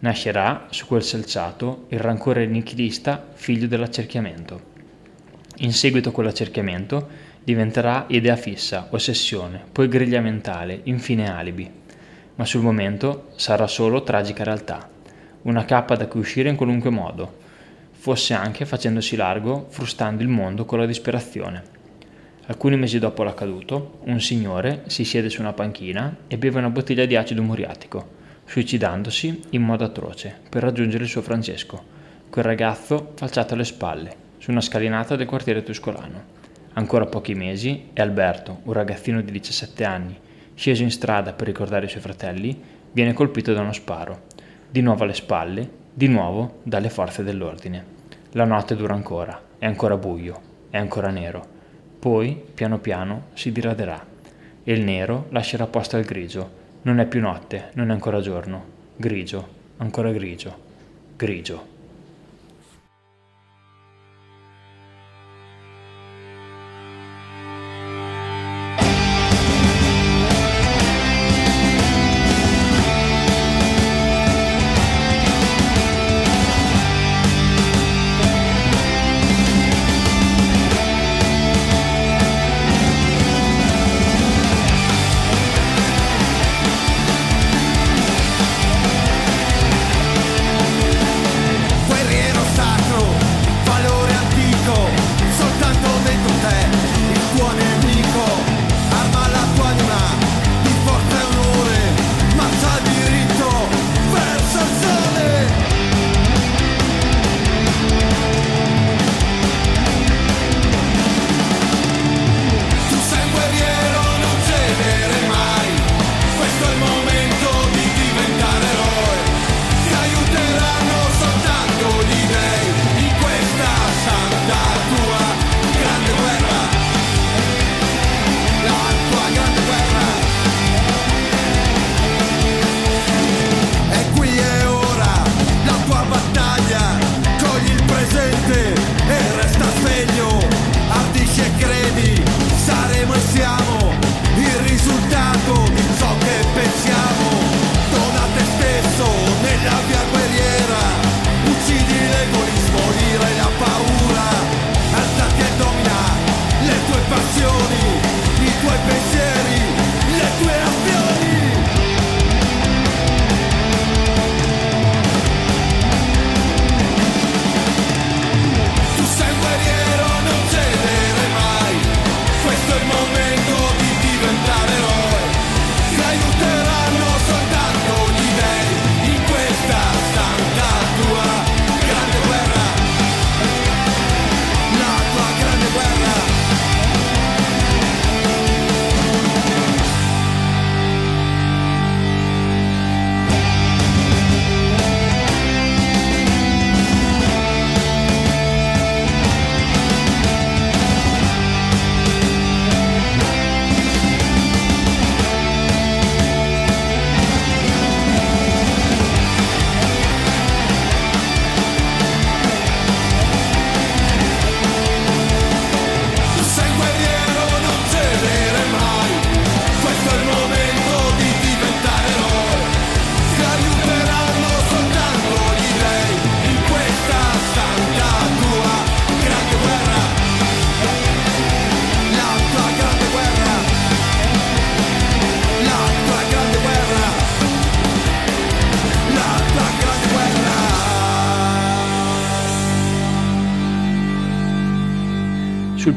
Nascerà 0.00 0.66
su 0.68 0.84
quel 0.84 1.04
selciato 1.04 1.86
il 1.88 2.00
rancore 2.00 2.44
nichilista 2.44 3.30
figlio 3.32 3.66
dell'accerchiamento. 3.66 4.71
In 5.58 5.72
seguito 5.72 6.08
a 6.08 6.12
quell'accerchiamento 6.12 7.08
diventerà 7.44 8.06
idea 8.08 8.36
fissa, 8.36 8.88
ossessione, 8.90 9.62
poi 9.70 9.86
griglia 9.86 10.20
mentale, 10.20 10.80
infine 10.84 11.30
alibi. 11.30 11.70
Ma 12.34 12.44
sul 12.46 12.62
momento 12.62 13.28
sarà 13.36 13.66
solo 13.66 14.02
tragica 14.02 14.44
realtà, 14.44 14.88
una 15.42 15.64
cappa 15.64 15.94
da 15.94 16.06
cui 16.06 16.20
uscire 16.20 16.48
in 16.48 16.56
qualunque 16.56 16.90
modo, 16.90 17.40
fosse 17.92 18.32
anche 18.32 18.64
facendosi 18.64 19.14
largo, 19.14 19.66
frustando 19.68 20.22
il 20.22 20.28
mondo 20.28 20.64
con 20.64 20.78
la 20.78 20.86
disperazione. 20.86 21.62
Alcuni 22.46 22.76
mesi 22.76 22.98
dopo 22.98 23.22
l'accaduto, 23.22 24.00
un 24.04 24.20
signore 24.20 24.84
si 24.86 25.04
siede 25.04 25.28
su 25.28 25.40
una 25.40 25.52
panchina 25.52 26.16
e 26.26 26.38
beve 26.38 26.58
una 26.58 26.70
bottiglia 26.70 27.04
di 27.04 27.14
acido 27.14 27.42
muriatico, 27.42 28.08
suicidandosi 28.46 29.42
in 29.50 29.62
modo 29.62 29.84
atroce 29.84 30.34
per 30.48 30.62
raggiungere 30.62 31.04
il 31.04 31.10
suo 31.10 31.22
Francesco, 31.22 31.84
quel 32.30 32.44
ragazzo 32.44 33.12
falciato 33.14 33.54
alle 33.54 33.64
spalle, 33.64 34.21
su 34.42 34.50
una 34.50 34.60
scalinata 34.60 35.14
del 35.14 35.28
quartiere 35.28 35.62
tuscolano. 35.62 36.24
Ancora 36.72 37.06
pochi 37.06 37.32
mesi 37.32 37.90
e 37.92 38.02
Alberto, 38.02 38.62
un 38.64 38.72
ragazzino 38.72 39.20
di 39.20 39.30
17 39.30 39.84
anni, 39.84 40.18
sceso 40.54 40.82
in 40.82 40.90
strada 40.90 41.32
per 41.32 41.46
ricordare 41.46 41.86
i 41.86 41.88
suoi 41.88 42.02
fratelli, 42.02 42.60
viene 42.90 43.12
colpito 43.12 43.52
da 43.52 43.60
uno 43.60 43.72
sparo. 43.72 44.22
Di 44.68 44.80
nuovo 44.80 45.04
alle 45.04 45.14
spalle 45.14 45.70
di 45.94 46.08
nuovo 46.08 46.58
dalle 46.64 46.90
forze 46.90 47.22
dell'ordine. 47.22 47.84
La 48.32 48.44
notte 48.44 48.74
dura 48.74 48.94
ancora, 48.94 49.40
è 49.58 49.66
ancora 49.66 49.96
buio, 49.96 50.40
è 50.70 50.76
ancora 50.76 51.10
nero. 51.10 51.46
Poi, 52.00 52.42
piano 52.52 52.80
piano, 52.80 53.26
si 53.34 53.52
diraderà 53.52 54.04
e 54.64 54.72
il 54.72 54.82
nero 54.82 55.26
lascerà 55.28 55.68
posto 55.68 55.96
al 55.96 56.02
grigio. 56.02 56.50
Non 56.82 56.98
è 56.98 57.06
più 57.06 57.20
notte, 57.20 57.70
non 57.74 57.90
è 57.90 57.92
ancora 57.92 58.20
giorno. 58.20 58.64
Grigio, 58.96 59.48
ancora 59.76 60.10
grigio, 60.10 60.56
grigio. 61.14 61.71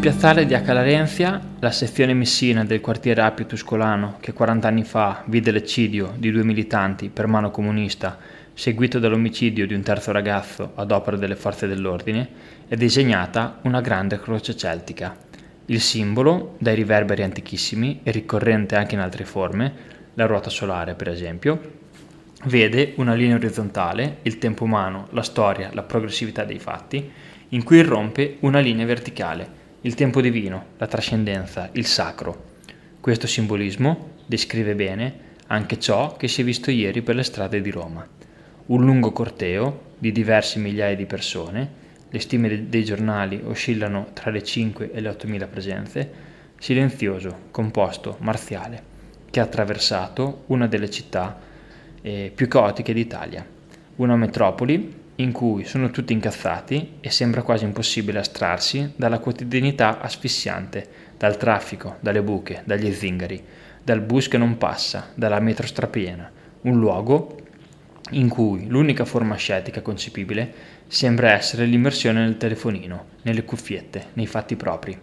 Piazzale 0.05 0.45
di 0.45 0.53
Acalarenzia, 0.53 1.41
la 1.57 1.71
sezione 1.71 2.13
Messina 2.13 2.63
del 2.63 2.79
quartiere 2.79 3.21
Appio 3.21 3.47
Tuscolano, 3.47 4.17
che 4.19 4.33
40 4.33 4.67
anni 4.67 4.83
fa 4.83 5.23
vide 5.25 5.49
l'eccidio 5.49 6.13
di 6.15 6.29
due 6.29 6.43
militanti 6.43 7.09
per 7.09 7.25
mano 7.25 7.49
comunista, 7.49 8.19
seguito 8.53 8.99
dall'omicidio 8.99 9.65
di 9.65 9.73
un 9.73 9.81
terzo 9.81 10.11
ragazzo 10.11 10.73
ad 10.75 10.91
opera 10.91 11.17
delle 11.17 11.35
forze 11.35 11.65
dell'ordine, 11.65 12.29
è 12.67 12.75
disegnata 12.75 13.57
una 13.63 13.81
grande 13.81 14.19
croce 14.19 14.55
celtica. 14.55 15.17
Il 15.65 15.81
simbolo, 15.81 16.55
dai 16.59 16.75
riverberi 16.75 17.23
antichissimi 17.23 18.01
e 18.03 18.11
ricorrente 18.11 18.75
anche 18.75 18.93
in 18.93 19.01
altre 19.01 19.25
forme, 19.25 19.73
la 20.13 20.27
ruota 20.27 20.51
solare 20.51 20.93
per 20.93 21.09
esempio, 21.09 21.59
vede 22.43 22.93
una 22.97 23.15
linea 23.15 23.37
orizzontale, 23.37 24.17
il 24.21 24.37
tempo 24.37 24.65
umano, 24.65 25.07
la 25.13 25.23
storia, 25.23 25.71
la 25.73 25.81
progressività 25.81 26.43
dei 26.43 26.59
fatti, 26.59 27.11
in 27.49 27.63
cui 27.63 27.77
irrompe 27.77 28.37
una 28.41 28.59
linea 28.59 28.85
verticale, 28.85 29.63
il 29.85 29.93
tempo 29.93 30.19
divino, 30.19 30.65
la 30.77 30.87
trascendenza, 30.87 31.69
il 31.73 31.85
sacro. 31.85 32.53
Questo 32.99 33.27
simbolismo 33.27 34.13
descrive 34.25 34.73
bene 34.73 35.33
anche 35.47 35.79
ciò 35.79 36.17
che 36.17 36.27
si 36.27 36.41
è 36.41 36.43
visto 36.43 36.71
ieri 36.71 37.03
per 37.03 37.13
le 37.13 37.21
strade 37.21 37.61
di 37.61 37.69
Roma. 37.69 38.05
Un 38.65 38.83
lungo 38.83 39.11
corteo 39.11 39.93
di 39.99 40.11
diverse 40.11 40.57
migliaia 40.57 40.95
di 40.95 41.05
persone, 41.05 41.83
le 42.09 42.19
stime 42.19 42.67
dei 42.67 42.83
giornali 42.83 43.39
oscillano 43.45 44.07
tra 44.13 44.31
le 44.31 44.41
5 44.41 44.91
e 44.91 45.01
le 45.01 45.09
8 45.09 45.27
mila 45.27 45.45
presenze, 45.45 46.11
silenzioso, 46.57 47.41
composto, 47.51 48.17
marziale, 48.21 48.81
che 49.29 49.39
ha 49.39 49.43
attraversato 49.43 50.45
una 50.47 50.65
delle 50.65 50.89
città 50.89 51.39
eh, 52.01 52.31
più 52.33 52.47
caotiche 52.47 52.91
d'Italia, 52.91 53.45
una 53.97 54.15
metropoli 54.15 55.03
in 55.17 55.31
cui 55.31 55.63
sono 55.63 55.91
tutti 55.91 56.13
incazzati 56.13 56.97
e 56.99 57.09
sembra 57.09 57.41
quasi 57.41 57.63
impossibile 57.63 58.19
astrarsi 58.19 58.93
dalla 58.95 59.19
quotidianità 59.19 59.99
asfissiante, 60.01 60.87
dal 61.17 61.37
traffico, 61.37 61.97
dalle 62.01 62.21
buche, 62.21 62.61
dagli 62.65 62.91
zingari, 62.91 63.41
dal 63.81 64.01
bus 64.01 64.27
che 64.27 64.37
non 64.37 64.57
passa, 64.57 65.11
dalla 65.15 65.39
metro 65.39 65.65
strapiena, 65.67 66.29
un 66.61 66.79
luogo 66.79 67.37
in 68.11 68.29
cui 68.29 68.67
l'unica 68.67 69.05
forma 69.05 69.35
ascetica 69.35 69.81
concepibile 69.81 70.53
sembra 70.87 71.31
essere 71.31 71.65
l'immersione 71.65 72.21
nel 72.21 72.37
telefonino, 72.37 73.05
nelle 73.23 73.43
cuffiette, 73.43 74.07
nei 74.13 74.27
fatti 74.27 74.55
propri. 74.55 74.97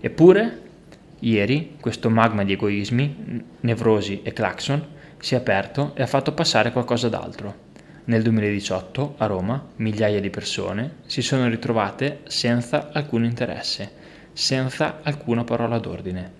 Eppure, 0.00 0.60
ieri, 1.20 1.76
questo 1.80 2.10
magma 2.10 2.44
di 2.44 2.52
egoismi, 2.52 3.44
nevrosi 3.60 4.20
e 4.22 4.32
clacson 4.32 4.96
si 5.18 5.34
è 5.34 5.38
aperto 5.38 5.92
e 5.96 6.02
ha 6.02 6.06
fatto 6.06 6.32
passare 6.32 6.70
qualcosa 6.70 7.08
d'altro. 7.08 7.66
Nel 8.08 8.22
2018, 8.22 9.16
a 9.18 9.26
Roma, 9.26 9.62
migliaia 9.76 10.18
di 10.18 10.30
persone 10.30 11.00
si 11.04 11.20
sono 11.20 11.46
ritrovate 11.46 12.20
senza 12.26 12.88
alcun 12.90 13.22
interesse, 13.22 13.90
senza 14.32 15.00
alcuna 15.02 15.44
parola 15.44 15.78
d'ordine, 15.78 16.32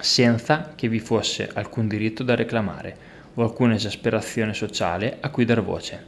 senza 0.00 0.72
che 0.74 0.88
vi 0.88 0.98
fosse 0.98 1.48
alcun 1.54 1.86
diritto 1.86 2.24
da 2.24 2.34
reclamare 2.34 2.96
o 3.34 3.44
alcuna 3.44 3.74
esasperazione 3.74 4.54
sociale 4.54 5.18
a 5.20 5.30
cui 5.30 5.44
dar 5.44 5.62
voce. 5.62 6.04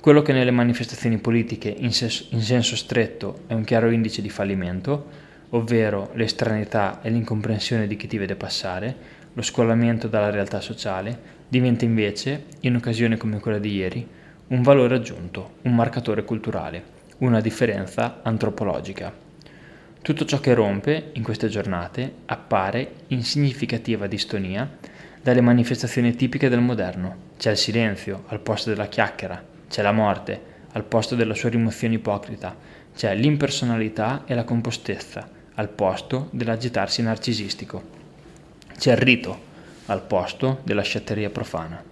Quello 0.00 0.22
che 0.22 0.32
nelle 0.32 0.50
manifestazioni 0.50 1.18
politiche 1.18 1.68
in, 1.68 1.92
ses- 1.92 2.26
in 2.30 2.42
senso 2.42 2.74
stretto 2.74 3.42
è 3.46 3.52
un 3.52 3.62
chiaro 3.62 3.90
indice 3.90 4.22
di 4.22 4.28
fallimento, 4.28 5.06
ovvero 5.50 6.10
l'estranità 6.14 6.98
e 7.00 7.10
l'incomprensione 7.10 7.86
di 7.86 7.94
chi 7.94 8.08
ti 8.08 8.18
vede 8.18 8.34
passare, 8.34 8.96
lo 9.32 9.42
scollamento 9.42 10.08
dalla 10.08 10.30
realtà 10.30 10.60
sociale, 10.60 11.35
diventa 11.48 11.84
invece, 11.84 12.46
in 12.60 12.76
occasioni 12.76 13.16
come 13.16 13.40
quella 13.40 13.58
di 13.58 13.74
ieri, 13.74 14.06
un 14.48 14.62
valore 14.62 14.94
aggiunto, 14.96 15.54
un 15.62 15.74
marcatore 15.74 16.24
culturale, 16.24 16.94
una 17.18 17.40
differenza 17.40 18.20
antropologica. 18.22 19.12
Tutto 20.02 20.24
ciò 20.24 20.38
che 20.38 20.54
rompe 20.54 21.10
in 21.14 21.22
queste 21.22 21.48
giornate 21.48 22.12
appare 22.26 22.92
in 23.08 23.24
significativa 23.24 24.06
distonia 24.06 24.68
dalle 25.20 25.40
manifestazioni 25.40 26.14
tipiche 26.14 26.48
del 26.48 26.60
moderno. 26.60 27.16
C'è 27.36 27.50
il 27.50 27.56
silenzio 27.56 28.22
al 28.28 28.38
posto 28.38 28.70
della 28.70 28.86
chiacchiera, 28.86 29.42
c'è 29.68 29.82
la 29.82 29.92
morte 29.92 30.54
al 30.72 30.84
posto 30.84 31.16
della 31.16 31.34
sua 31.34 31.48
rimozione 31.48 31.94
ipocrita, 31.94 32.54
c'è 32.94 33.14
l'impersonalità 33.16 34.22
e 34.26 34.34
la 34.34 34.44
compostezza 34.44 35.28
al 35.54 35.68
posto 35.68 36.28
dell'agitarsi 36.30 37.02
narcisistico. 37.02 37.82
C'è 38.78 38.92
il 38.92 38.98
rito 38.98 39.54
al 39.86 40.02
posto 40.02 40.60
della 40.64 40.82
sciatteria 40.82 41.30
profana. 41.30 41.82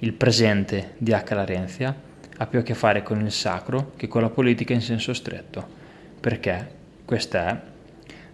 Il 0.00 0.12
presente 0.12 0.94
di 0.98 1.12
H. 1.12 1.34
Larenzia 1.34 1.94
ha 2.36 2.46
più 2.46 2.58
a 2.58 2.62
che 2.62 2.74
fare 2.74 3.02
con 3.02 3.20
il 3.20 3.32
sacro 3.32 3.92
che 3.96 4.08
con 4.08 4.22
la 4.22 4.30
politica 4.30 4.72
in 4.72 4.80
senso 4.80 5.12
stretto, 5.12 5.66
perché 6.20 6.78
questa 7.04 7.48
è 7.48 7.60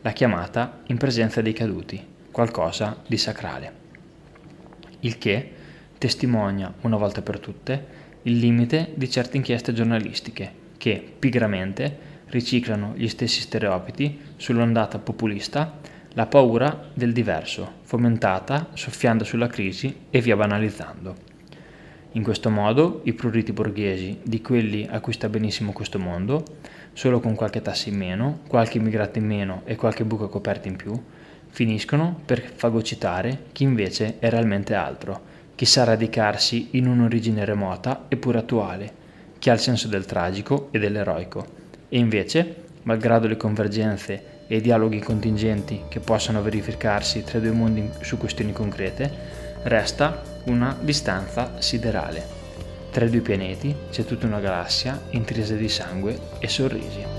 la 0.02 0.12
chiamata 0.12 0.80
in 0.86 0.96
presenza 0.96 1.42
dei 1.42 1.52
caduti, 1.52 2.04
qualcosa 2.30 3.02
di 3.06 3.16
sacrale 3.16 3.84
il 5.06 5.18
che 5.18 5.52
testimonia 5.98 6.72
una 6.82 6.96
volta 6.96 7.22
per 7.22 7.38
tutte 7.40 8.04
il 8.22 8.38
limite 8.38 8.92
di 8.94 9.08
certe 9.08 9.36
inchieste 9.36 9.72
giornalistiche 9.72 10.64
che 10.76 11.12
pigramente 11.18 12.14
riciclano 12.28 12.92
gli 12.96 13.08
stessi 13.08 13.40
stereotipi 13.40 14.20
sull'ondata 14.36 14.98
populista, 14.98 15.78
la 16.16 16.24
paura 16.24 16.88
del 16.94 17.12
diverso, 17.12 17.80
fomentata 17.82 18.70
soffiando 18.72 19.22
sulla 19.22 19.48
crisi 19.48 20.04
e 20.08 20.22
via 20.22 20.34
banalizzando. 20.34 21.14
In 22.12 22.22
questo 22.22 22.48
modo 22.48 23.02
i 23.04 23.12
pruriti 23.12 23.52
borghesi 23.52 24.20
di 24.22 24.40
quelli 24.40 24.88
a 24.90 25.00
cui 25.00 25.12
sta 25.12 25.28
benissimo 25.28 25.72
questo 25.72 25.98
mondo, 25.98 26.42
solo 26.94 27.20
con 27.20 27.34
qualche 27.34 27.60
tassa 27.60 27.90
in 27.90 27.98
meno, 27.98 28.38
qualche 28.48 28.78
immigrato 28.78 29.18
in 29.18 29.26
meno 29.26 29.60
e 29.66 29.76
qualche 29.76 30.04
buca 30.04 30.26
coperta 30.28 30.68
in 30.68 30.76
più, 30.76 30.98
finiscono 31.48 32.18
per 32.24 32.40
fagocitare 32.40 33.48
chi 33.52 33.64
invece 33.64 34.18
è 34.18 34.30
realmente 34.30 34.72
altro, 34.72 35.20
chi 35.54 35.66
sa 35.66 35.84
radicarsi 35.84 36.68
in 36.72 36.86
un'origine 36.86 37.44
remota 37.44 38.06
eppure 38.08 38.38
attuale, 38.38 38.90
chi 39.38 39.50
ha 39.50 39.52
il 39.52 39.60
senso 39.60 39.86
del 39.86 40.06
tragico 40.06 40.68
e 40.70 40.78
dell'eroico. 40.78 41.46
E 41.90 41.98
invece, 41.98 42.64
malgrado 42.84 43.28
le 43.28 43.36
convergenze 43.36 44.35
e 44.46 44.56
i 44.56 44.60
dialoghi 44.60 45.00
contingenti 45.00 45.84
che 45.88 46.00
possano 46.00 46.42
verificarsi 46.42 47.22
tra 47.22 47.38
i 47.38 47.40
due 47.40 47.50
mondi 47.50 47.90
su 48.00 48.16
questioni 48.16 48.52
concrete, 48.52 49.10
resta 49.62 50.22
una 50.44 50.76
distanza 50.80 51.54
siderale. 51.58 52.24
Tra 52.90 53.04
i 53.04 53.10
due 53.10 53.20
pianeti 53.20 53.74
c'è 53.90 54.04
tutta 54.04 54.26
una 54.26 54.40
galassia 54.40 55.00
intrisa 55.10 55.54
di 55.54 55.68
sangue 55.68 56.18
e 56.38 56.48
sorrisi. 56.48 57.15